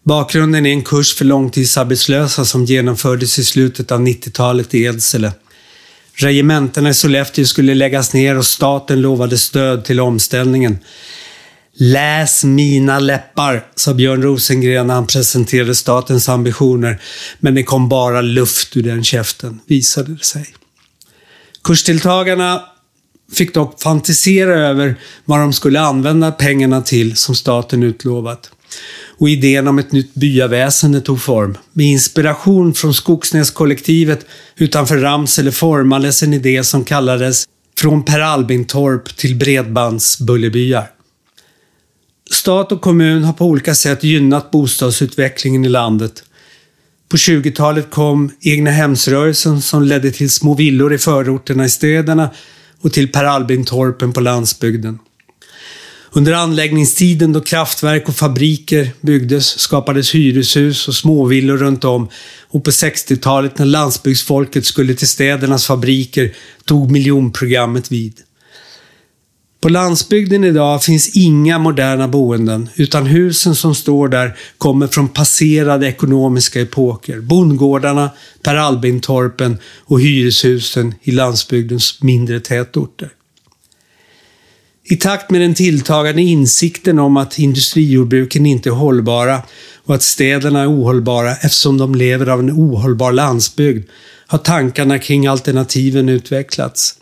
[0.03, 5.33] Bakgrunden är en kurs för långtidsarbetslösa som genomfördes i slutet av 90-talet i Edsele.
[6.15, 10.79] Regementena i Sollefteå skulle läggas ner och staten lovade stöd till omställningen.
[11.75, 17.03] Läs mina läppar, sa Björn Rosengren när han presenterade statens ambitioner.
[17.39, 20.47] Men det kom bara luft ur den käften, visade det sig.
[21.65, 22.63] Kursdeltagarna
[23.33, 28.51] fick dock fantisera över vad de skulle använda pengarna till som staten utlovat.
[29.19, 31.59] Och idén om ett nytt byaväsende tog form.
[31.73, 34.27] Med inspiration från Skogsnäskollektivet
[34.57, 37.45] utanför Ramsele formades en idé som kallades
[37.79, 40.91] Från Per Albintorp till bredbandsbullerbyar.
[42.31, 46.25] Stat och kommun har på olika sätt gynnat bostadsutvecklingen i landet.
[47.09, 52.31] På 20-talet kom egna hemsrörelsen som ledde till små villor i förorterna i städerna
[52.83, 54.99] och till Per Albin-torpen på landsbygden.
[56.13, 62.09] Under anläggningstiden då kraftverk och fabriker byggdes skapades hyreshus och småvillor runt om
[62.49, 68.21] och på 60-talet när landsbygdsfolket skulle till städernas fabriker tog miljonprogrammet vid.
[69.61, 75.89] På landsbygden idag finns inga moderna boenden, utan husen som står där kommer från passerade
[75.89, 77.21] ekonomiska epoker.
[77.21, 78.11] Bondgårdarna,
[78.43, 83.11] Per Albin-torpen och hyreshusen i landsbygdens mindre tätorter.
[84.85, 89.43] I takt med den tilltagande insikten om att industrijordbruken inte är hållbara
[89.85, 93.89] och att städerna är ohållbara eftersom de lever av en ohållbar landsbygd
[94.27, 96.98] har tankarna kring alternativen utvecklats.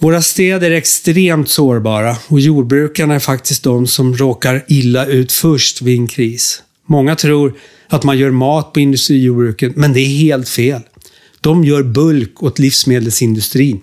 [0.00, 5.82] Våra städer är extremt sårbara och jordbrukarna är faktiskt de som råkar illa ut först
[5.82, 6.62] vid en kris.
[6.86, 7.54] Många tror
[7.88, 10.82] att man gör mat på industrijordbruken, men det är helt fel.
[11.40, 13.80] De gör bulk åt livsmedelsindustrin.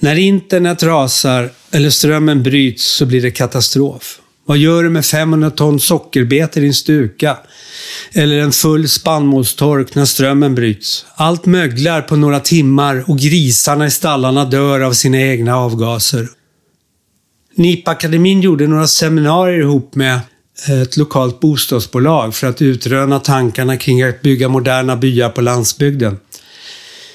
[0.00, 4.20] När internet rasar eller strömmen bryts så blir det katastrof.
[4.50, 7.36] Vad gör du med 500 ton sockerbetor i en stuka?
[8.12, 11.06] Eller en full spannmålstork när strömmen bryts?
[11.14, 16.28] Allt möglar på några timmar och grisarna i stallarna dör av sina egna avgaser.
[17.56, 20.20] NIP-akademin gjorde några seminarier ihop med
[20.68, 26.18] eh, ett lokalt bostadsbolag för att utröna tankarna kring att bygga moderna byar på landsbygden.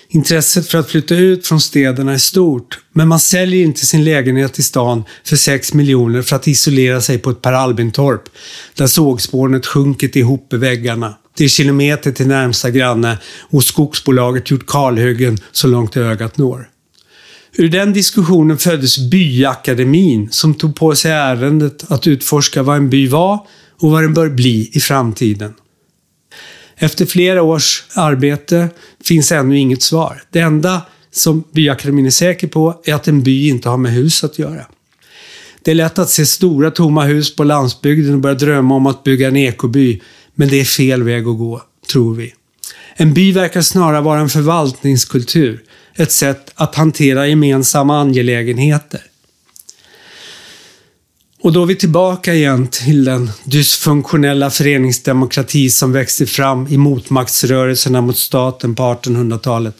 [0.10, 4.60] Intresset för att flytta ut från städerna är stort, men man säljer inte sin lägenhet
[4.60, 8.22] i stan för 6 miljoner för att isolera sig på ett Per Albin-torp,
[8.74, 11.16] där sågspånet sjunkit ihop i väggarna.
[11.38, 13.18] Det är kilometer till närmsta granne
[13.50, 16.70] och skogsbolaget gjort kalhyggen så långt ögat når.
[17.58, 23.08] Ur den diskussionen föddes Byakademin som tog på sig ärendet att utforska vad en by
[23.08, 23.40] var
[23.82, 25.54] och vad den bör bli i framtiden.
[26.78, 28.68] Efter flera års arbete
[29.06, 30.24] finns ännu inget svar.
[30.32, 34.24] Det enda som Byakademin är säker på är att en by inte har med hus
[34.24, 34.66] att göra.
[35.64, 39.04] Det är lätt att se stora tomma hus på landsbygden och börja drömma om att
[39.04, 40.02] bygga en ekoby,
[40.36, 41.62] men det är fel väg att gå,
[41.92, 42.34] tror vi.
[42.96, 45.64] En by verkar snarare vara en förvaltningskultur,
[45.96, 49.02] ett sätt att hantera gemensamma angelägenheter.
[51.46, 58.02] Och då är vi tillbaka igen till den dysfunktionella föreningsdemokrati som växte fram i motmaktsrörelserna
[58.02, 59.76] mot staten på 1800-talet.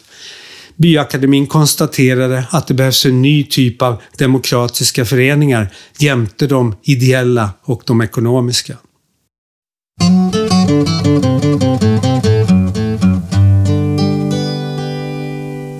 [0.76, 7.82] Byakademin konstaterade att det behövs en ny typ av demokratiska föreningar jämte de ideella och
[7.86, 8.76] de ekonomiska.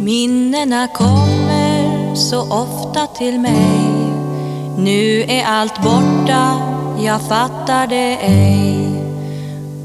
[0.01, 3.86] Minnena kommer så ofta till mig
[4.79, 6.59] nu är allt borta,
[6.99, 8.89] jag fattar det ej.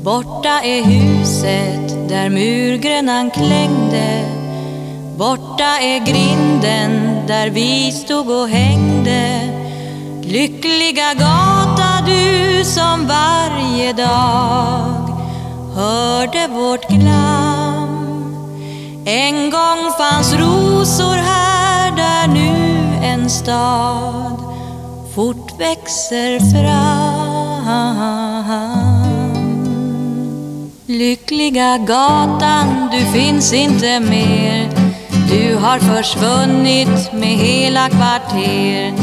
[0.04, 4.26] Borta är huset där murgrönan klängde.
[5.18, 9.40] Borta är grinden där vi stod och hängde.
[10.22, 15.18] Lyckliga gata du som varje dag
[15.76, 17.92] hörde vårt glam
[19.06, 24.51] en gång fanns rosor här där nu en stad
[25.16, 27.32] fort växer fram.
[30.86, 34.70] Lyckliga gatan, du finns inte mer.
[35.30, 38.94] Du har försvunnit med hela kvarter.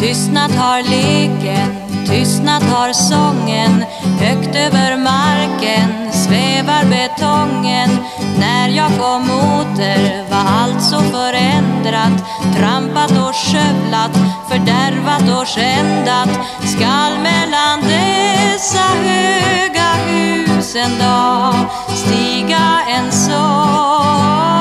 [0.00, 3.84] Tystnat har leken, tystnat har sången.
[4.20, 7.90] Högt över marken svävar betongen.
[8.38, 12.24] När jag kom åter var allt så förändrat.
[12.56, 14.10] Trampat och skövlat,
[14.48, 16.28] fördärvat och skändat.
[16.64, 21.54] Skall mellan dessa höga hus en dag
[21.88, 24.55] stiga en sång.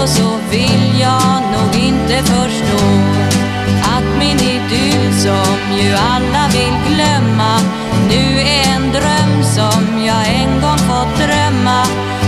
[0.00, 2.84] Ändå så vill jag nog inte förstå
[3.82, 7.58] att min idyll som ju alla vill glömma
[8.08, 11.84] nu är en dröm som jag en gång fått drömma.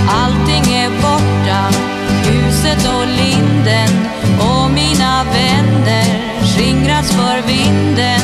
[0.08, 1.78] Allting är borta,
[2.24, 4.06] huset och linden
[4.40, 8.20] och mina vänner skingras för vinden.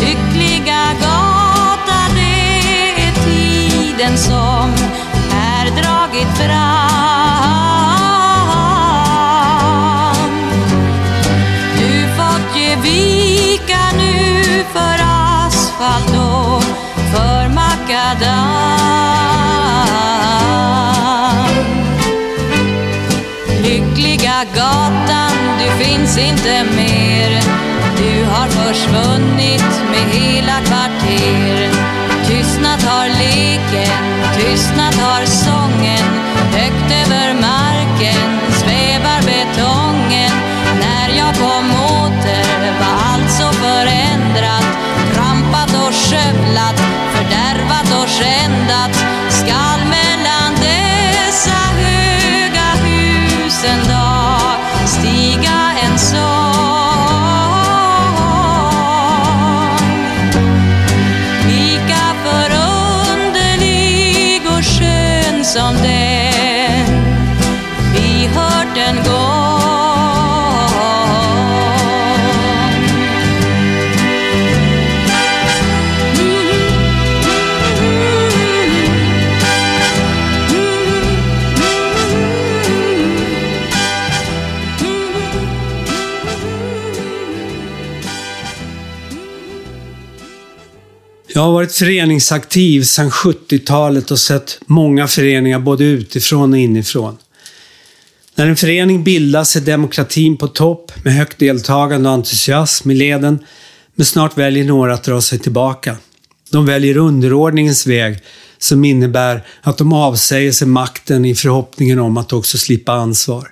[0.00, 4.72] Lyckliga gata, det är tiden som
[5.30, 6.63] är dragit fram.
[15.84, 16.62] Asfalt och
[17.12, 18.84] för makadam.
[23.62, 27.42] Lyckliga gatan, du finns inte mer.
[27.96, 31.70] Du har försvunnit med hela kvarter.
[32.26, 33.98] Tystnat har leken,
[34.38, 36.04] tystnat har sången.
[36.52, 38.33] Högt över marken
[91.36, 97.16] Jag har varit föreningsaktiv sedan 70-talet och sett många föreningar både utifrån och inifrån.
[98.34, 103.38] När en förening bildas är demokratin på topp med högt deltagande och entusiasm i leden,
[103.94, 105.96] men snart väljer några att dra sig tillbaka.
[106.50, 108.18] De väljer underordningens väg
[108.58, 113.48] som innebär att de avsäger sig makten i förhoppningen om att också slippa ansvar.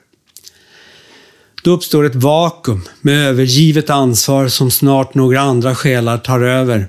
[1.62, 6.88] Då uppstår ett vakuum med övergivet ansvar som snart några andra själar tar över.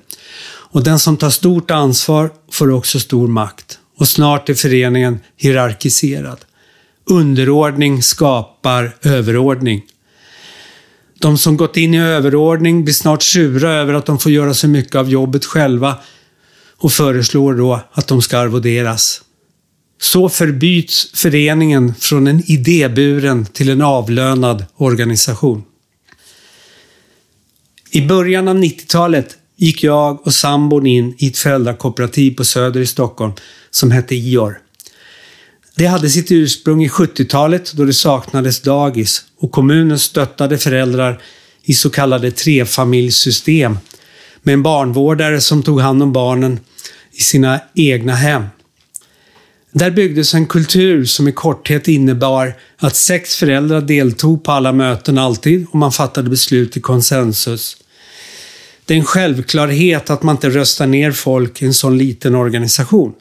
[0.74, 3.80] Och den som tar stort ansvar får också stor makt.
[3.97, 6.39] Och snart är föreningen hierarkiserad.
[7.05, 9.82] Underordning skapar överordning.
[11.19, 14.67] De som gått in i överordning blir snart sura över att de får göra så
[14.67, 15.95] mycket av jobbet själva
[16.78, 19.21] och föreslår då att de ska arvoderas.
[20.01, 25.63] Så förbyts föreningen från en idéburen till en avlönad organisation.
[27.91, 32.86] I början av 90-talet gick jag och sambon in i ett föräldrakooperativ på Söder i
[32.86, 33.34] Stockholm
[33.72, 34.59] som hette IOR.
[35.76, 41.22] Det hade sitt ursprung i 70-talet då det saknades dagis och kommunen stöttade föräldrar
[41.64, 43.78] i så kallade trefamiljssystem
[44.41, 46.59] med en barnvårdare som tog hand om barnen
[47.11, 48.43] i sina egna hem.
[49.72, 55.18] Där byggdes en kultur som i korthet innebar att sex föräldrar deltog på alla möten
[55.18, 57.78] alltid och man fattade beslut i konsensus.
[58.86, 63.13] Det är en självklarhet att man inte röstar ner folk i en sån liten organisation.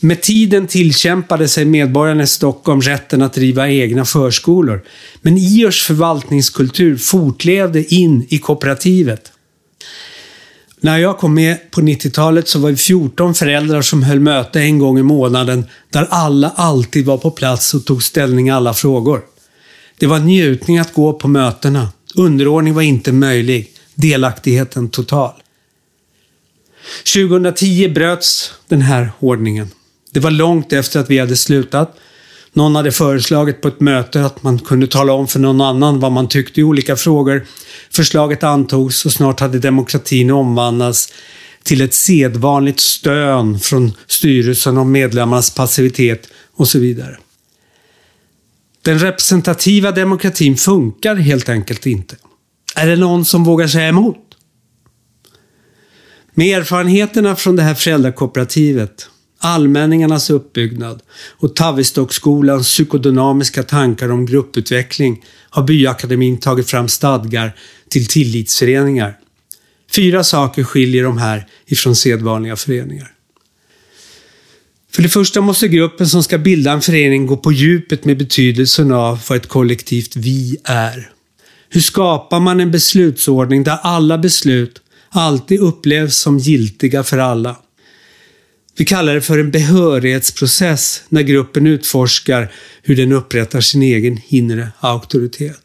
[0.00, 4.84] Med tiden tillkämpade sig medborgarna i Stockholm rätten att driva egna förskolor.
[5.22, 9.32] Men Iers förvaltningskultur fortlevde in i kooperativet.
[10.80, 14.78] När jag kom med på 90-talet så var vi 14 föräldrar som höll möte en
[14.78, 19.20] gång i månaden där alla alltid var på plats och tog ställning i alla frågor.
[19.98, 21.88] Det var njutning att gå på mötena.
[22.14, 23.70] Underordning var inte möjlig.
[24.00, 25.32] Delaktigheten total.
[27.14, 29.68] 2010 bröts den här ordningen.
[30.10, 31.96] Det var långt efter att vi hade slutat.
[32.52, 36.12] Någon hade föreslagit på ett möte att man kunde tala om för någon annan vad
[36.12, 37.46] man tyckte i olika frågor.
[37.90, 41.12] Förslaget antogs och snart hade demokratin omvandlats
[41.62, 47.18] till ett sedvanligt stön från styrelsen om medlemmarnas passivitet och så vidare.
[48.82, 52.16] Den representativa demokratin funkar helt enkelt inte.
[52.78, 54.16] Är det någon som vågar säga emot?
[56.34, 59.08] Med erfarenheterna från det här föräldrakooperativet
[59.38, 61.02] allmänningarnas uppbyggnad
[61.38, 67.56] och Tavistockskolans psykodynamiska tankar om grupputveckling har Byakademin tagit fram stadgar
[67.88, 69.18] till tillitsföreningar.
[69.94, 73.12] Fyra saker skiljer de här ifrån sedvanliga föreningar.
[74.92, 78.92] För det första måste gruppen som ska bilda en förening gå på djupet med betydelsen
[78.92, 81.12] av vad ett kollektivt vi är.
[81.70, 87.56] Hur skapar man en beslutsordning där alla beslut alltid upplevs som giltiga för alla?
[88.78, 92.52] Vi kallar det för en behörighetsprocess när gruppen utforskar
[92.82, 95.60] hur den upprättar sin egen inre auktoritet.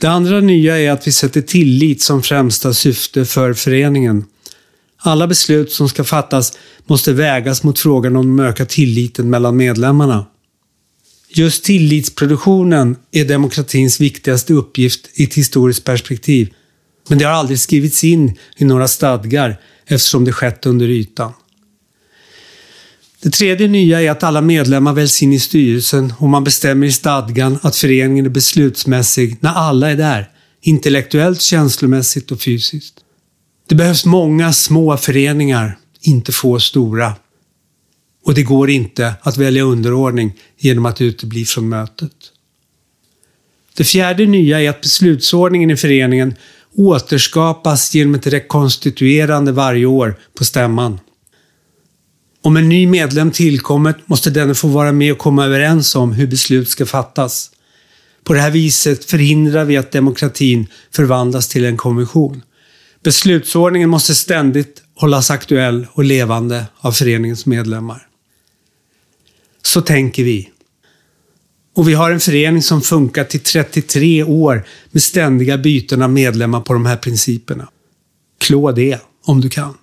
[0.00, 4.24] Det andra nya är att vi sätter tillit som främsta syfte för föreningen.
[4.96, 10.26] Alla beslut som ska fattas måste vägas mot frågan om att öka tilliten mellan medlemmarna.
[11.32, 16.54] Just tillitsproduktionen är demokratins viktigaste uppgift i ett historiskt perspektiv.
[17.08, 21.32] Men det har aldrig skrivits in i några stadgar eftersom det skett under ytan.
[23.22, 26.92] Det tredje nya är att alla medlemmar väljs in i styrelsen och man bestämmer i
[26.92, 30.28] stadgan att föreningen är beslutsmässig när alla är där,
[30.62, 32.94] intellektuellt, känslomässigt och fysiskt.
[33.68, 37.14] Det behövs många små föreningar, inte få stora.
[38.24, 42.12] Och det går inte att välja underordning genom att utebli från mötet.
[43.76, 46.34] Det fjärde nya är att beslutsordningen i föreningen
[46.76, 50.98] återskapas genom ett rekonstituerande varje år på stämman.
[52.42, 56.26] Om en ny medlem tillkommit måste denne få vara med och komma överens om hur
[56.26, 57.50] beslut ska fattas.
[58.24, 62.42] På det här viset förhindrar vi att demokratin förvandlas till en konvention.
[63.02, 68.06] Beslutsordningen måste ständigt hållas aktuell och levande av föreningens medlemmar.
[69.62, 70.48] Så tänker vi.
[71.76, 76.60] Och vi har en förening som funkat i 33 år med ständiga byten av medlemmar
[76.60, 77.68] på de här principerna.
[78.38, 79.74] Klå det om du kan.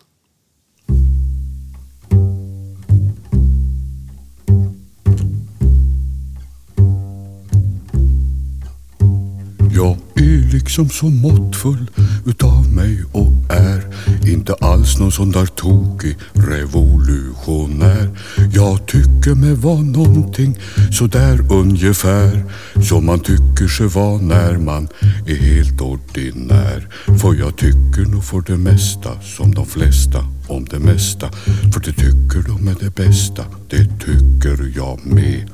[10.51, 11.89] Liksom så måttfull
[12.25, 13.83] utav mig och är
[14.27, 18.09] inte alls någon sån där tokig revolutionär.
[18.53, 20.57] Jag tycker mig vara någonting
[20.91, 22.43] sådär ungefär
[22.89, 24.87] som man tycker sig vara när man
[25.27, 26.87] är helt ordinär.
[27.21, 31.29] För jag tycker nog för det mesta som de flesta om det mesta.
[31.73, 35.49] För det tycker de är det bästa, det tycker jag med.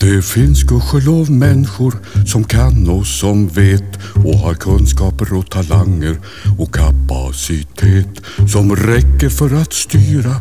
[0.00, 1.94] Det finns gudskelov människor
[2.26, 6.20] som kan och som vet och har kunskaper och talanger
[6.58, 8.20] och kapacitet
[8.52, 10.36] som räcker för att styra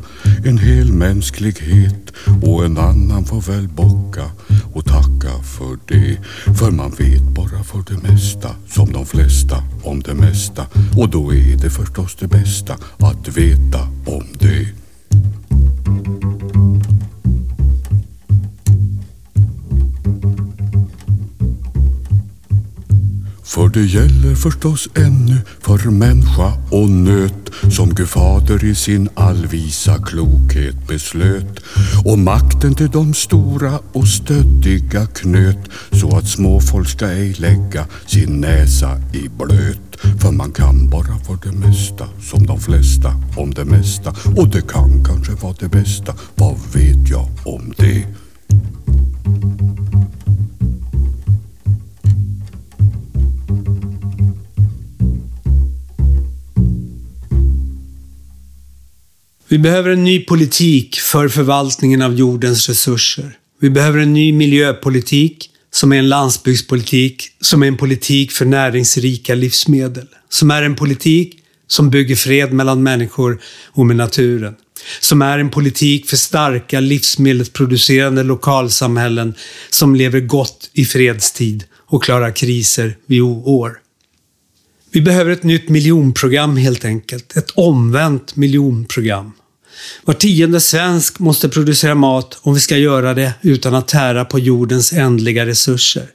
[0.46, 4.32] en hel mänsklighet och en annan får väl bocka
[4.74, 6.18] och tacka för det.
[6.58, 10.66] För man vet bara för det mesta som de flesta om det mesta
[10.98, 14.68] och då är det förstås det bästa att veta om det.
[23.54, 29.98] För det gäller förstås ännu för människa och nöt som Gud fader i sin allvisa
[30.06, 31.60] klokhet beslöt
[32.06, 38.42] och makten till de stora och stöddiga knöt så att småfolk ska ej lägga sin
[38.42, 40.20] näsa i blöt.
[40.22, 44.62] För man kan bara för det mesta som de flesta om det mesta och det
[44.62, 46.14] kan kanske vara det bästa.
[46.36, 48.23] Vad vet jag om det?
[59.54, 63.38] Vi behöver en ny politik för förvaltningen av jordens resurser.
[63.62, 69.36] Vi behöver en ny miljöpolitik som är en landsbygdspolitik, som är en politik för näringsrika
[69.36, 70.08] livsmedel.
[70.30, 73.42] Som är en politik som bygger fred mellan människor
[73.72, 74.56] och med naturen.
[75.00, 79.34] Som är en politik för starka livsmedelsproducerande lokalsamhällen
[79.70, 83.78] som lever gott i fredstid och klarar kriser vid år.
[84.92, 87.38] Vi behöver ett nytt miljonprogram helt enkelt.
[87.38, 89.32] Ett omvänt miljonprogram.
[90.06, 94.40] Var tionde svensk måste producera mat om vi ska göra det utan att tära på
[94.40, 96.08] jordens ändliga resurser.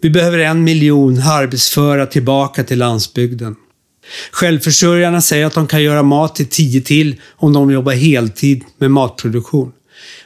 [0.00, 3.56] Vi behöver en miljon arbetsföra tillbaka till landsbygden.
[4.30, 8.90] Självförsörjarna säger att de kan göra mat till tio till om de jobbar heltid med
[8.90, 9.72] matproduktion.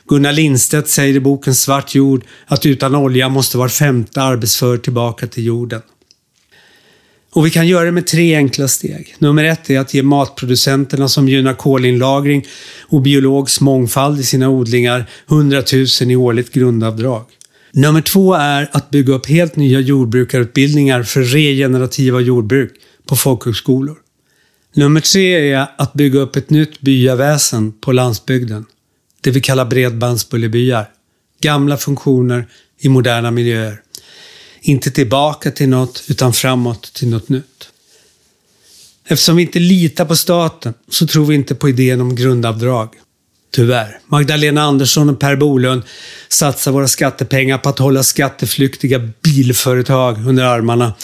[0.09, 5.26] Gunnar Lindstedt säger i boken Svart jord att utan olja måste var femte arbetsför tillbaka
[5.26, 5.82] till jorden.
[7.33, 9.14] Och vi kan göra det med tre enkla steg.
[9.18, 12.47] Nummer ett är att ge matproducenterna som gynnar kolinlagring
[12.89, 17.24] och biologisk mångfald i sina odlingar 100 000 i årligt grundavdrag.
[17.72, 22.72] Nummer två är att bygga upp helt nya jordbrukarutbildningar för regenerativa jordbruk
[23.07, 23.97] på folkhögskolor.
[24.74, 28.66] Nummer tre är att bygga upp ett nytt byaväsen på landsbygden.
[29.20, 30.89] Det vi kallar bredbandsbullerbyar.
[31.41, 32.49] Gamla funktioner
[32.81, 33.81] i moderna miljöer.
[34.61, 37.68] Inte tillbaka till något, utan framåt till något nytt.
[39.09, 42.88] Eftersom vi inte litar på staten så tror vi inte på idén om grundavdrag.
[43.50, 44.00] Tyvärr.
[44.06, 45.82] Magdalena Andersson och Per Bolund
[46.28, 50.94] satsar våra skattepengar på att hålla skatteflyktiga bilföretag under armarna.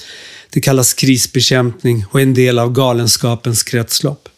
[0.50, 4.28] Det kallas krisbekämpning och är en del av galenskapens kretslopp.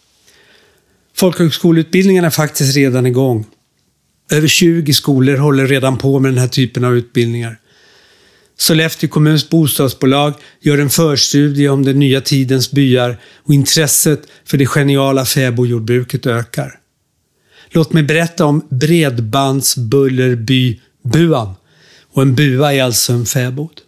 [1.16, 3.46] Folkhögskoleutbildningen är faktiskt redan igång.
[4.30, 7.58] Över 20 skolor håller redan på med den här typen av utbildningar.
[8.58, 14.66] Sollefteå kommuns bostadsbolag gör en förstudie om den nya tidens byar och intresset för det
[14.66, 16.78] geniala fäbodjordbruket ökar.
[17.70, 21.54] Låt mig berätta om Bredbandsbullerby-buan.
[22.12, 23.80] Och en bua är alltså en fäbod.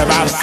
[0.00, 0.39] Det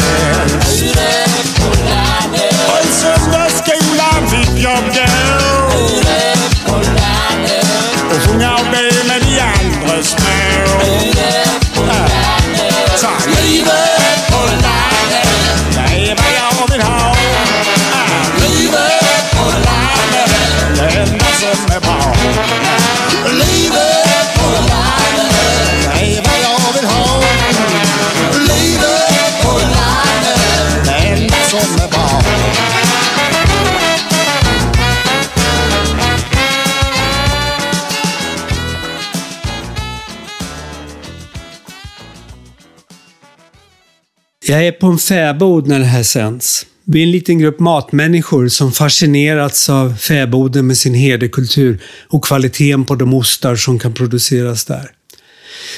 [44.49, 46.65] Jag är på en fäbod när det här sänds.
[46.85, 52.85] Vi är en liten grupp matmänniskor som fascinerats av fäboden med sin herdekultur och kvaliteten
[52.85, 54.91] på de ostar som kan produceras där.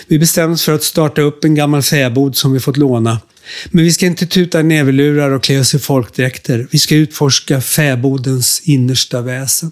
[0.07, 3.19] Vi bestämde oss för att starta upp en gammal fäbod som vi fått låna.
[3.71, 6.67] Men vi ska inte tuta näverlurar och klä oss i folkdräkter.
[6.71, 9.71] Vi ska utforska fäbodens innersta väsen.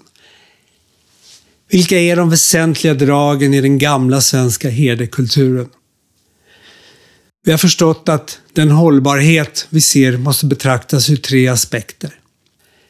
[1.69, 5.67] Vilka är de väsentliga dragen i den gamla svenska herdekulturen?
[7.47, 12.13] Vi har förstått att den hållbarhet vi ser måste betraktas ur tre aspekter.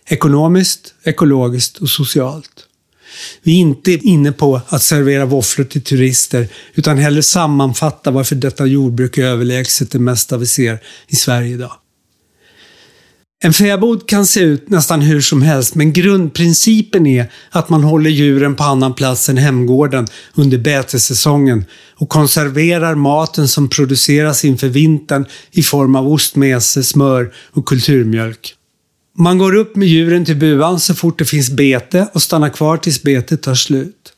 [0.07, 2.65] Ekonomiskt, ekologiskt och socialt.
[3.43, 8.65] Vi är inte inne på att servera våfflor till turister, utan hellre sammanfatta varför detta
[8.65, 11.73] jordbruk är överlägset det mesta vi ser i Sverige idag.
[13.43, 18.09] En fäbod kan se ut nästan hur som helst, men grundprincipen är att man håller
[18.09, 21.65] djuren på annan plats än hemgården under betesäsongen
[21.95, 28.53] och konserverar maten som produceras inför vintern i form av ost, mese, smör och kulturmjölk.
[29.17, 32.77] Man går upp med djuren till buan så fort det finns bete och stannar kvar
[32.77, 34.13] tills betet tar slut.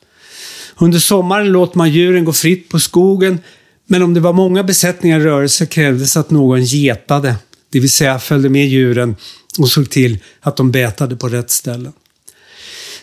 [0.77, 3.39] Under sommaren låter man djuren gå fritt på skogen,
[3.87, 7.35] men om det var många besättningar i rörelse krävdes att någon getade,
[7.69, 9.15] det vill säga följde med djuren
[9.59, 11.93] och såg till att de betade på rätt ställen.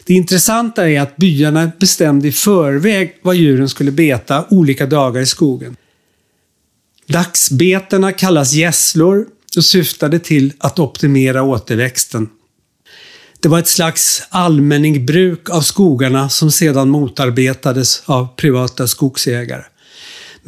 [0.05, 5.27] Det intressanta är att byarna bestämde i förväg var djuren skulle beta olika dagar i
[5.27, 5.77] skogen.
[7.07, 12.29] Dagsbetena kallas gässlor och syftade till att optimera återväxten.
[13.41, 19.63] Det var ett slags allmänningsbruk av skogarna som sedan motarbetades av privata skogsägare.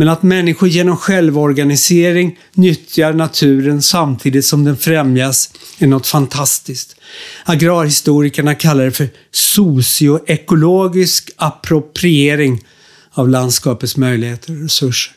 [0.00, 6.96] Men att människor genom självorganisering nyttjar naturen samtidigt som den främjas är något fantastiskt.
[7.44, 12.64] Agrarhistorikerna kallar det för socioekologisk appropriering
[13.10, 15.14] av landskapets möjligheter och resurser.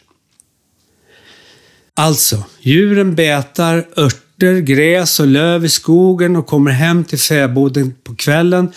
[1.94, 8.16] Alltså, djuren betar örter, gräs och löv i skogen och kommer hem till fäboden på
[8.16, 8.72] kvällen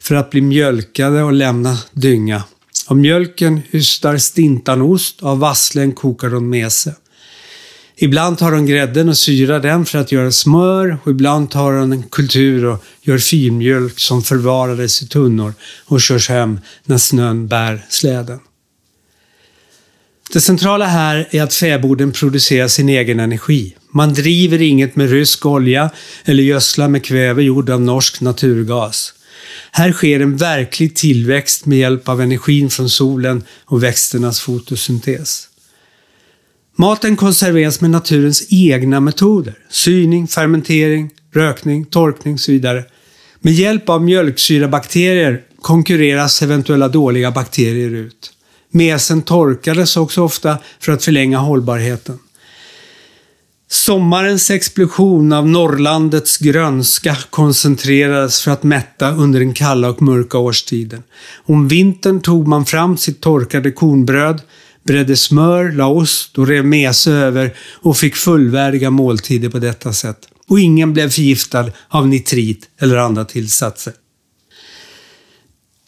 [0.00, 2.42] för att bli mjölkade och lämna dynga.
[2.86, 6.94] Av mjölken hystar stintanost, av vasslen kokar de mese.
[7.98, 11.92] Ibland tar de grädden och syrar den för att göra smör och ibland tar de
[11.92, 15.54] en kultur och gör filmjölk som förvarades i tunnor
[15.86, 18.40] och körs hem när snön bär släden.
[20.32, 23.76] Det centrala här är att fäboden producerar sin egen energi.
[23.90, 25.90] Man driver inget med rysk olja
[26.24, 29.12] eller gödslar med kväve gjord av norsk naturgas.
[29.70, 35.48] Här sker en verklig tillväxt med hjälp av energin från solen och växternas fotosyntes.
[36.76, 39.54] Maten konserveras med naturens egna metoder.
[39.70, 42.84] Syning, fermentering, rökning, torkning och så vidare.
[43.40, 48.32] Med hjälp av mjölksyrabakterier konkurreras eventuella dåliga bakterier ut.
[48.70, 52.18] Mesen torkades också ofta för att förlänga hållbarheten.
[53.68, 61.02] Sommarens explosion av Norrlandets grönska koncentrerades för att mätta under den kalla och mörka årstiden.
[61.46, 64.42] Om vintern tog man fram sitt torkade kornbröd,
[64.84, 70.18] bredde smör, la ost och rev mese över och fick fullvärdiga måltider på detta sätt.
[70.48, 73.92] Och ingen blev förgiftad av nitrit eller andra tillsatser.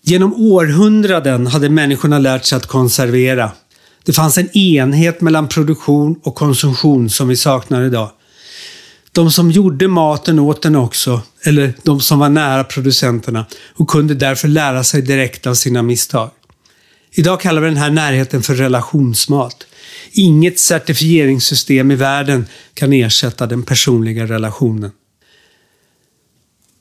[0.02, 3.52] Genom århundraden hade människorna lärt sig att konservera.
[4.08, 8.10] Det fanns en enhet mellan produktion och konsumtion som vi saknar idag.
[9.12, 14.14] De som gjorde maten åt den också, eller de som var nära producenterna och kunde
[14.14, 16.30] därför lära sig direkt av sina misstag.
[17.12, 19.66] Idag kallar vi den här närheten för relationsmat.
[20.12, 24.90] Inget certifieringssystem i världen kan ersätta den personliga relationen.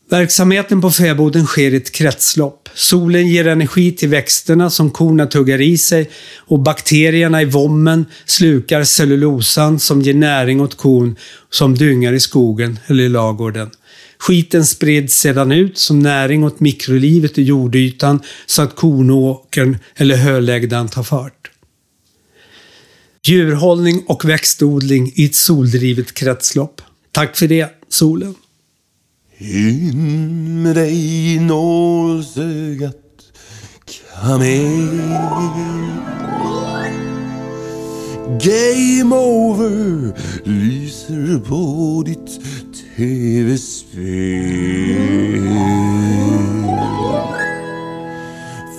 [0.10, 2.70] Verksamheten på fäboden sker i ett kretslopp.
[2.74, 8.84] Solen ger energi till växterna som korna tuggar i sig och bakterierna i vommen slukar
[8.84, 11.16] cellulosan som ger näring åt kon
[11.50, 13.70] som dyngar i skogen eller i lagården.
[14.18, 20.90] Skiten sprids sedan ut som näring åt mikrolivet i jordytan så att kornåkern eller hölägdan
[20.90, 21.52] tar fart.
[23.24, 26.82] Djurhållning och växtodling i ett soldrivet kretslopp.
[27.12, 28.36] Tack för det, solen.
[29.40, 30.94] In med dig
[31.34, 32.96] i nålsögat
[34.24, 35.02] kamel.
[38.42, 40.14] Game over
[40.46, 42.40] lyser på ditt
[42.74, 44.18] tv-spel.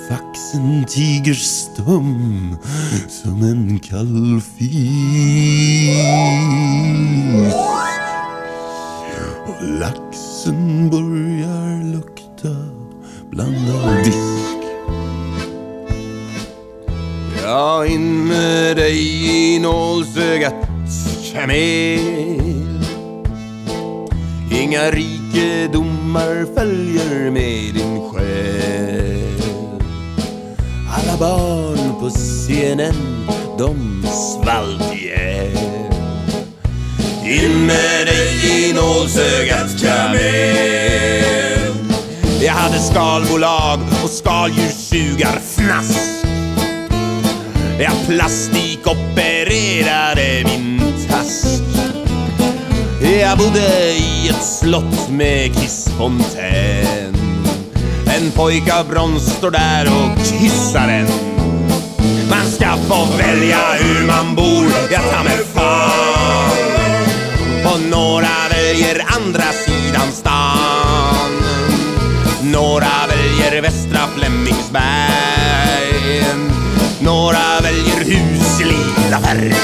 [0.09, 2.57] Faxen tiger stum
[3.23, 5.99] som en kall fis
[10.49, 12.57] och börjar lukta
[13.31, 14.59] blandad disk.
[17.43, 20.55] Ja, in med dig i nålsögat
[21.33, 22.85] kamel.
[24.51, 29.43] Inga rikedomar följer med din själ.
[30.91, 32.95] Alla barn på scenen,
[33.59, 35.88] de svalt ihjäl
[37.29, 41.75] in med dig i nålsögat kamel
[42.41, 45.99] Jag hade skalbolag och skaldjurssugarfnask
[47.79, 51.63] Jag plastikopererade min task.
[53.21, 57.17] Jag bodde i ett slott med kissfontän
[58.17, 61.09] En pojke av brons står där och kissar en
[62.31, 66.78] Man ska få välja hur man bor, jag tar mig fan
[67.79, 71.43] och några väljer andra sidan stan.
[72.43, 74.85] Några väljer Västra Flemingsberg.
[77.01, 79.55] Några väljer hus i lila färg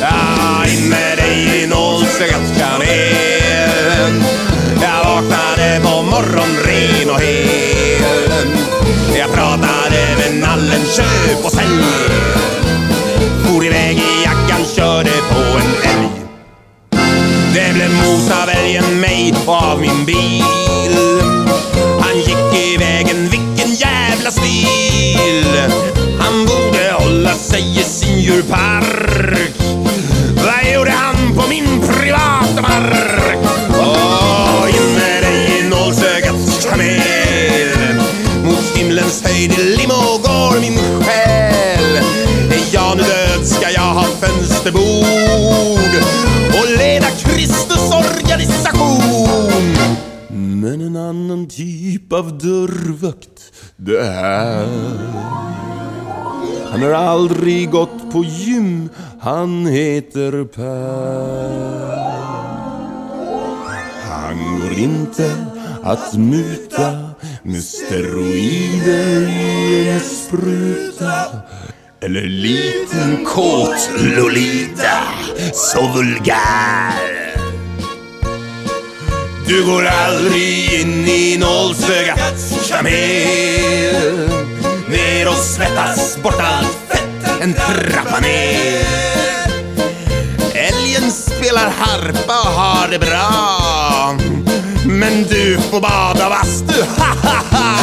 [0.00, 4.22] Ja, in med dig i nålsögat kamel
[4.82, 8.48] Jag vaknade på morgon ren och hel.
[9.18, 11.84] Jag pratade med nallen, köp och sälj.
[13.44, 16.25] For iväg i jackan, körde på en älg
[17.56, 20.96] det blev mos av älgen mig och av min bil.
[22.00, 25.46] Han gick i vägen, vilken jävla stil.
[26.18, 29.65] Han borde hålla sig i sin djurpark.
[52.38, 54.66] Dörrvakt det är.
[56.70, 58.88] Han har aldrig gått på gym,
[59.20, 61.96] han heter Per.
[64.10, 65.32] Han går inte
[65.82, 67.10] att muta
[67.42, 71.26] med steroider i en spruta.
[72.00, 75.02] Eller liten kåt Lolita,
[75.52, 77.25] så vulgär.
[79.48, 84.30] Du går aldrig in i nålsögat kamel
[84.88, 88.86] Ner och svettas bort allt fett, en trappa ner.
[90.54, 94.18] Älgen spelar harpa och har det bra.
[94.84, 97.76] Men du får bada bastu, ha ha ha.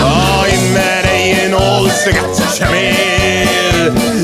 [0.00, 2.58] Ta in med dig en nålsögat.
[2.58, 4.21] Kamel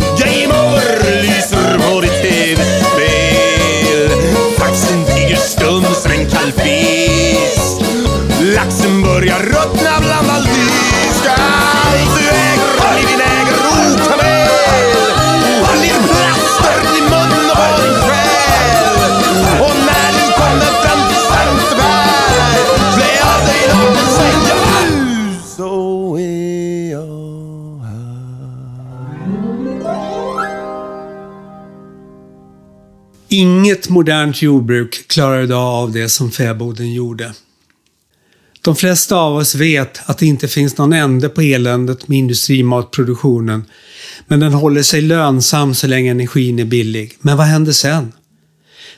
[5.99, 6.38] stum
[33.39, 37.33] Inget modernt jordbruk klarar idag av det som fäboden gjorde.
[38.63, 43.65] De flesta av oss vet att det inte finns någon ände på eländet med industrimatproduktionen.
[44.27, 47.17] Men den håller sig lönsam så länge energin är billig.
[47.21, 48.13] Men vad händer sen?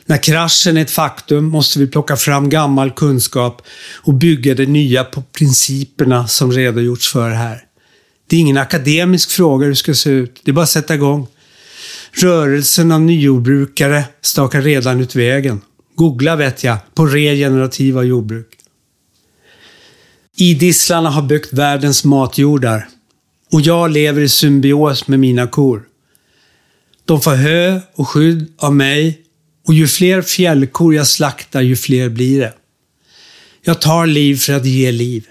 [0.05, 3.61] När kraschen är ett faktum måste vi plocka fram gammal kunskap
[4.03, 7.63] och bygga det nya på principerna som redogjorts för här.
[8.29, 10.41] Det är ingen akademisk fråga hur det ska se ut.
[10.43, 11.27] Det är bara att sätta igång.
[12.11, 15.61] Rörelsen av nyjordbrukare stakar redan ut vägen.
[15.95, 18.47] Googla vet jag, på regenerativa jordbruk.
[20.35, 22.87] Idisslarna har byggt världens matjordar.
[23.51, 25.83] Och jag lever i symbios med mina kor.
[27.05, 29.21] De får hö och skydd av mig
[29.67, 32.53] och ju fler fjällkor jag slaktar, ju fler blir det.
[33.63, 35.25] Jag tar liv för att ge liv.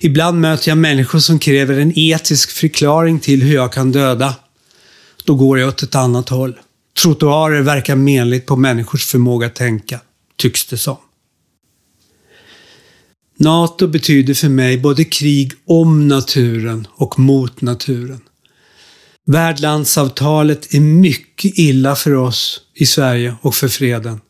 [0.00, 4.34] Ibland möter jag människor som kräver en etisk förklaring till hur jag kan döda
[5.24, 6.58] då går jag åt ett annat håll.
[7.02, 10.00] Trottoarer verkar menligt på människors förmåga att tänka,
[10.36, 10.96] tycks det som.
[13.38, 18.20] NATO betyder för mig både krig om naturen och mot naturen.
[19.26, 24.20] Värdlandsavtalet är mycket illa för oss i Sverige och för freden.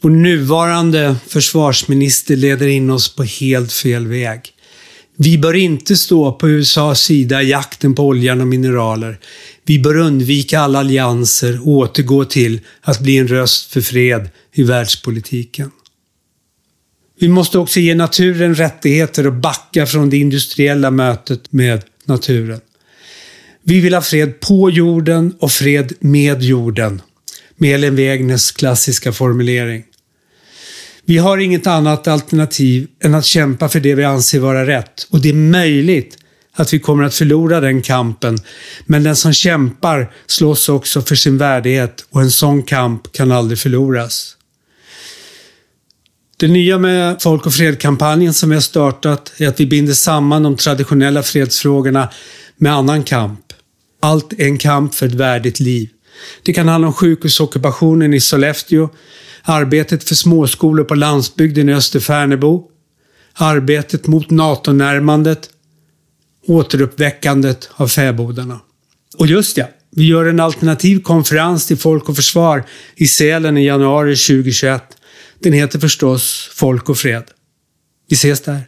[0.00, 4.52] Vår nuvarande försvarsminister leder in oss på helt fel väg.
[5.18, 9.18] Vi bör inte stå på USAs sida i jakten på oljan och mineraler.
[9.64, 14.62] Vi bör undvika alla allianser och återgå till att bli en röst för fred i
[14.62, 15.70] världspolitiken.
[17.18, 22.60] Vi måste också ge naturen rättigheter och backa från det industriella mötet med naturen.
[23.62, 27.02] Vi vill ha fred på jorden och fred med jorden.
[27.56, 29.84] Med Elin Wägners klassiska formulering.
[31.08, 35.06] Vi har inget annat alternativ än att kämpa för det vi anser vara rätt.
[35.10, 36.18] Och det är möjligt
[36.52, 38.38] att vi kommer att förlora den kampen.
[38.86, 43.58] Men den som kämpar slåss också för sin värdighet och en sån kamp kan aldrig
[43.58, 44.36] förloras.
[46.36, 50.42] Det nya med Folk och fred-kampanjen som vi har startat är att vi binder samman
[50.42, 52.08] de traditionella fredsfrågorna
[52.56, 53.40] med annan kamp.
[54.02, 55.88] Allt är en kamp för ett värdigt liv.
[56.42, 58.88] Det kan handla om sjukhusockupationen i Sollefteå,
[59.46, 62.70] arbetet för småskolor på landsbygden i Österfärnebo,
[63.34, 65.50] arbetet mot NATO-närmandet,
[66.46, 68.60] återuppväckandet av fäbodarna.
[69.16, 72.64] Och just ja, vi gör en alternativ konferens till Folk och Försvar
[72.96, 74.82] i Sälen i januari 2021.
[75.38, 77.24] Den heter förstås Folk och Fred.
[78.08, 78.60] Vi ses där.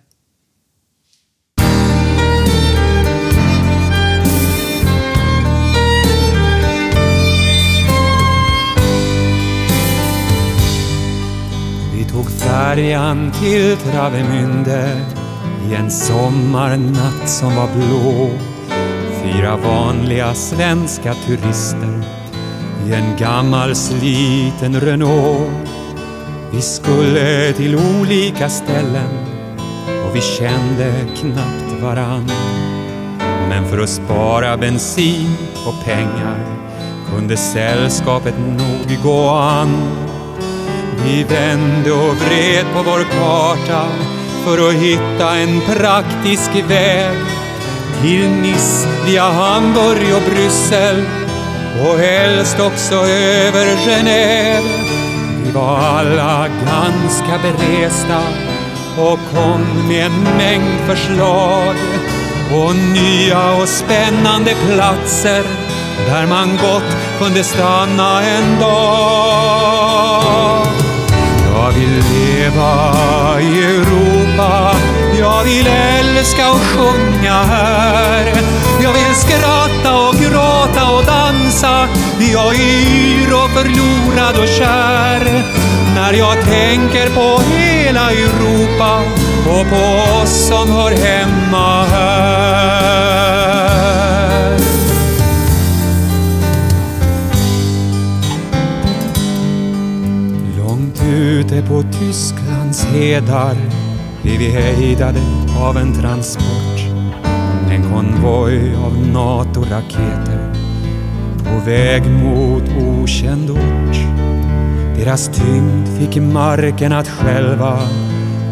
[12.48, 15.00] Färjan till Travemünde
[15.70, 18.30] i en sommarnatt som var blå.
[19.22, 22.02] Fyra vanliga svenska turister
[22.86, 25.50] i en gammal sliten Renault.
[26.52, 29.26] Vi skulle till olika ställen
[30.08, 32.30] och vi kände knappt varann.
[33.48, 35.36] Men för att spara bensin
[35.66, 36.46] och pengar
[37.10, 39.68] kunde sällskapet nog gå an.
[41.04, 43.86] Vi vände och vred på vår karta
[44.44, 47.18] för att hitta en praktisk väg
[48.02, 51.04] till Nice via Hamburg och Bryssel
[51.80, 54.68] och helst också över Genève.
[55.44, 58.22] Vi var alla ganska beresta
[58.96, 61.74] och kom med en mängd förslag
[62.52, 65.42] och nya och spännande platser
[66.08, 69.88] där man gott kunde stanna en dag.
[72.48, 74.76] Jag vill leva i Europa,
[75.18, 78.32] jag vill älska och sjunga här.
[78.82, 81.88] Jag vill skratta och gråta och dansa,
[82.32, 85.44] jag är yr och förlorad och kär.
[85.94, 89.02] När jag tänker på hela Europa
[89.46, 93.08] och på oss som hör hemma här.
[101.38, 103.56] Ute på Tysklands hedar
[104.22, 105.20] blev vi hejdade
[105.58, 106.80] av en transport.
[107.70, 110.52] En konvoj av NATO-raketer
[111.44, 113.96] på väg mot okänd ort.
[114.96, 117.78] Deras tyngd fick marken att skälva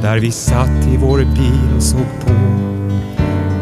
[0.02, 2.32] där vi satt i vår bil och såg på.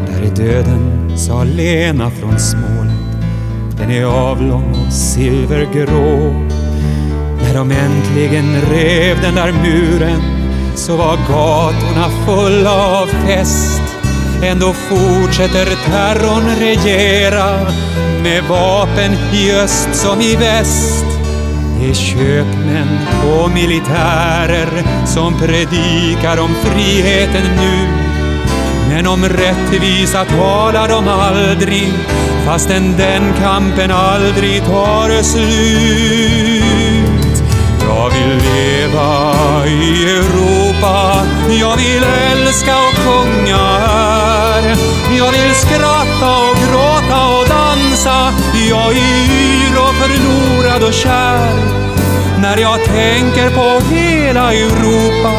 [0.07, 3.25] Där är döden, sa Lena från Småland.
[3.77, 6.54] Den är avlång och silvergrå.
[7.55, 10.21] När de äntligen rev den där muren
[10.75, 13.81] så var gatorna fulla av fest.
[14.43, 17.71] Ändå fortsätter terrorn regera
[18.23, 21.05] med vapen i öst som i väst.
[21.79, 22.99] Det är köpmän
[23.31, 27.87] och militärer som predikar om friheten nu.
[28.89, 31.93] Men om rättvisa talar de aldrig
[32.45, 36.54] fastän den kampen aldrig tar slut.
[37.95, 39.33] Jag vill leva
[39.67, 41.25] i Europa,
[41.59, 44.75] jag vill älska och sjunga här.
[45.17, 48.33] Jag vill skratta och gråta och dansa,
[48.69, 51.55] jag är yr och förlorad och kär.
[52.41, 55.33] När jag tänker på hela Europa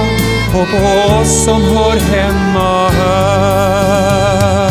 [0.55, 4.66] och på oss som hör hemma här.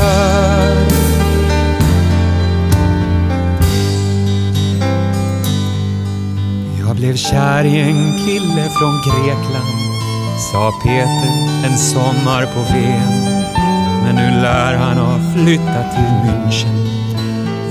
[6.95, 9.85] Jag blev kär i en kille från Grekland
[10.37, 11.31] sa Peter
[11.65, 13.43] en sommar på Ven.
[14.03, 16.87] Men nu lär han ha flyttat till München.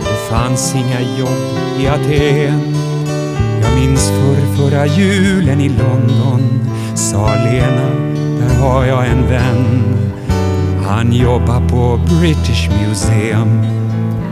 [0.03, 2.75] För det fanns inga jobb i Aten.
[3.63, 7.91] Jag minns för förra julen i London, sa Lena,
[8.41, 9.85] där har jag en vän.
[10.87, 13.61] Han jobbar på British Museum,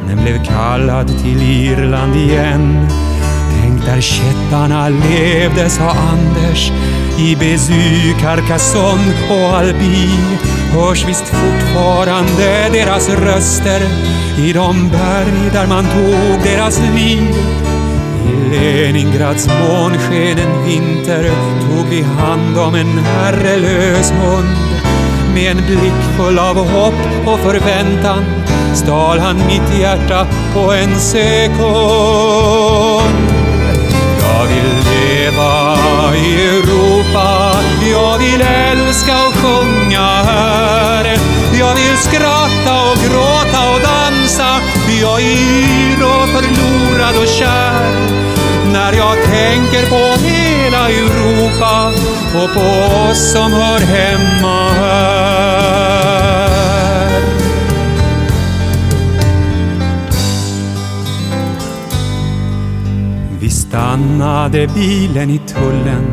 [0.06, 2.88] men blev kallad till Irland igen.
[3.86, 6.72] Där kättarna levde, sa Anders,
[7.18, 10.08] i Bezu, Carcassonne och Albi
[10.72, 13.80] hörs visst fortfarande deras röster
[14.38, 17.34] i de berg där man tog deras liv.
[18.26, 21.30] I Leningrads månsken en vinter
[21.60, 24.56] tog vi hand om en herrelös hund.
[25.34, 28.24] Med en blick full av hopp och förväntan
[28.74, 31.62] stal han mitt hjärta på en sekund.
[34.52, 35.76] Jag vill leva
[36.16, 37.52] i Europa,
[37.90, 41.18] jag vill älska och sjunga här.
[41.58, 44.60] Jag vill skratta och gråta och dansa,
[45.00, 47.96] jag är yr och förlorad och kär.
[48.72, 51.92] När jag tänker på hela Europa
[52.42, 56.21] och på oss som hör hemma här.
[63.72, 66.04] Stannade bilen i tullen.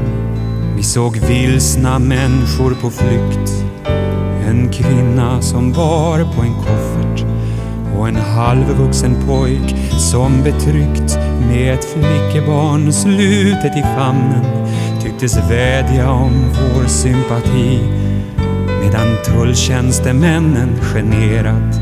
[0.76, 3.52] Vi såg vilsna människor på flykt.
[4.48, 7.26] En kvinna som bar på en koffert
[7.98, 11.18] och en halvvuxen pojk som betryckt
[11.48, 14.46] med ett flickebarn slutet i famnen
[15.02, 17.80] tycktes vädja om vår sympati
[18.84, 21.80] medan tulltjänstemännen generat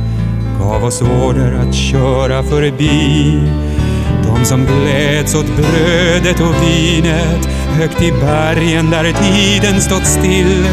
[0.59, 3.41] gav oss order att köra förbi.
[4.39, 7.49] De som gläds åt brödet och vinet
[7.79, 10.67] högt i bergen där tiden stått still.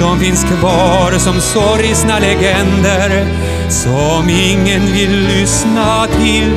[0.00, 3.26] De finns kvar som sorgsna legender
[3.68, 6.50] som ingen vill lyssna till.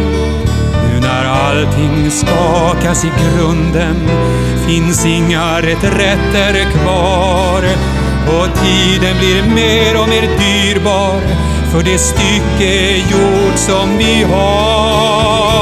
[0.84, 3.96] Nu när allting skakas i grunden
[4.68, 7.64] finns inga reträtter kvar
[8.28, 11.22] och tiden blir mer och mer dyrbar
[11.72, 15.60] för det stycke jord som vi har.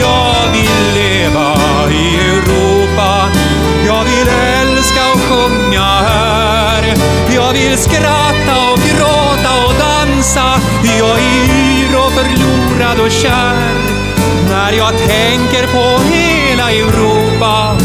[0.00, 1.54] Jag vill leva
[1.90, 3.30] i Europa,
[3.86, 4.28] jag vill
[4.60, 6.94] älska och sjunga här.
[7.34, 10.60] Jag vill skratta och gråta och dansa,
[10.98, 13.72] jag är yr och förlorad och kär.
[14.48, 17.76] När jag tänker på hela Europa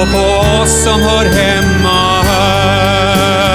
[0.00, 0.24] och på
[0.62, 3.45] oss som hör hemma här.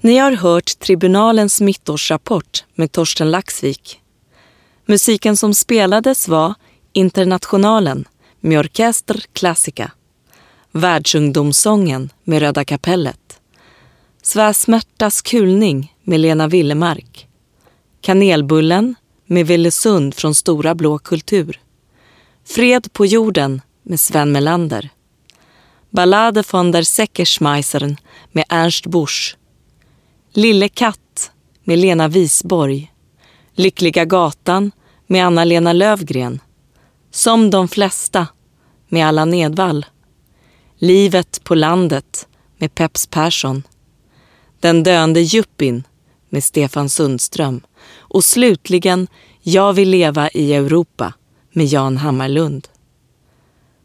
[0.00, 4.00] Ni har hört Tribunalens mittårsrapport med Torsten Laxvik.
[4.86, 6.54] Musiken som spelades var
[6.92, 8.04] Internationalen
[8.40, 9.90] med Orkester Classica,
[10.72, 13.40] Världsungdomssången med Röda kapellet,
[14.22, 17.28] Svärsmärtas kulning med Lena Willemark,
[18.00, 18.94] Kanelbullen
[19.26, 21.60] med Villesund från Stora Blå Kultur,
[22.44, 24.90] Fred på jorden med Sven Melander,
[25.90, 27.96] Ballade von der Säckerschmeisern
[28.32, 29.37] med Ernst Busch,
[30.32, 31.30] Lille katt
[31.64, 32.92] med Lena Wisborg,
[33.54, 34.72] Lyckliga gatan
[35.06, 36.40] med Anna-Lena Lövgren,
[37.10, 38.26] Som de flesta
[38.88, 39.86] med Allan Edwall,
[40.78, 42.28] Livet på landet
[42.58, 43.62] med Peps Persson,
[44.60, 45.84] Den döende Juppin
[46.28, 47.60] med Stefan Sundström.
[47.96, 49.06] Och slutligen
[49.42, 51.12] Jag vill leva i Europa
[51.52, 52.68] med Jan Hammarlund.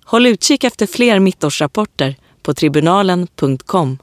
[0.06, 3.98] Håll utkik efter fler mittårsrapporter på tribunalen.com.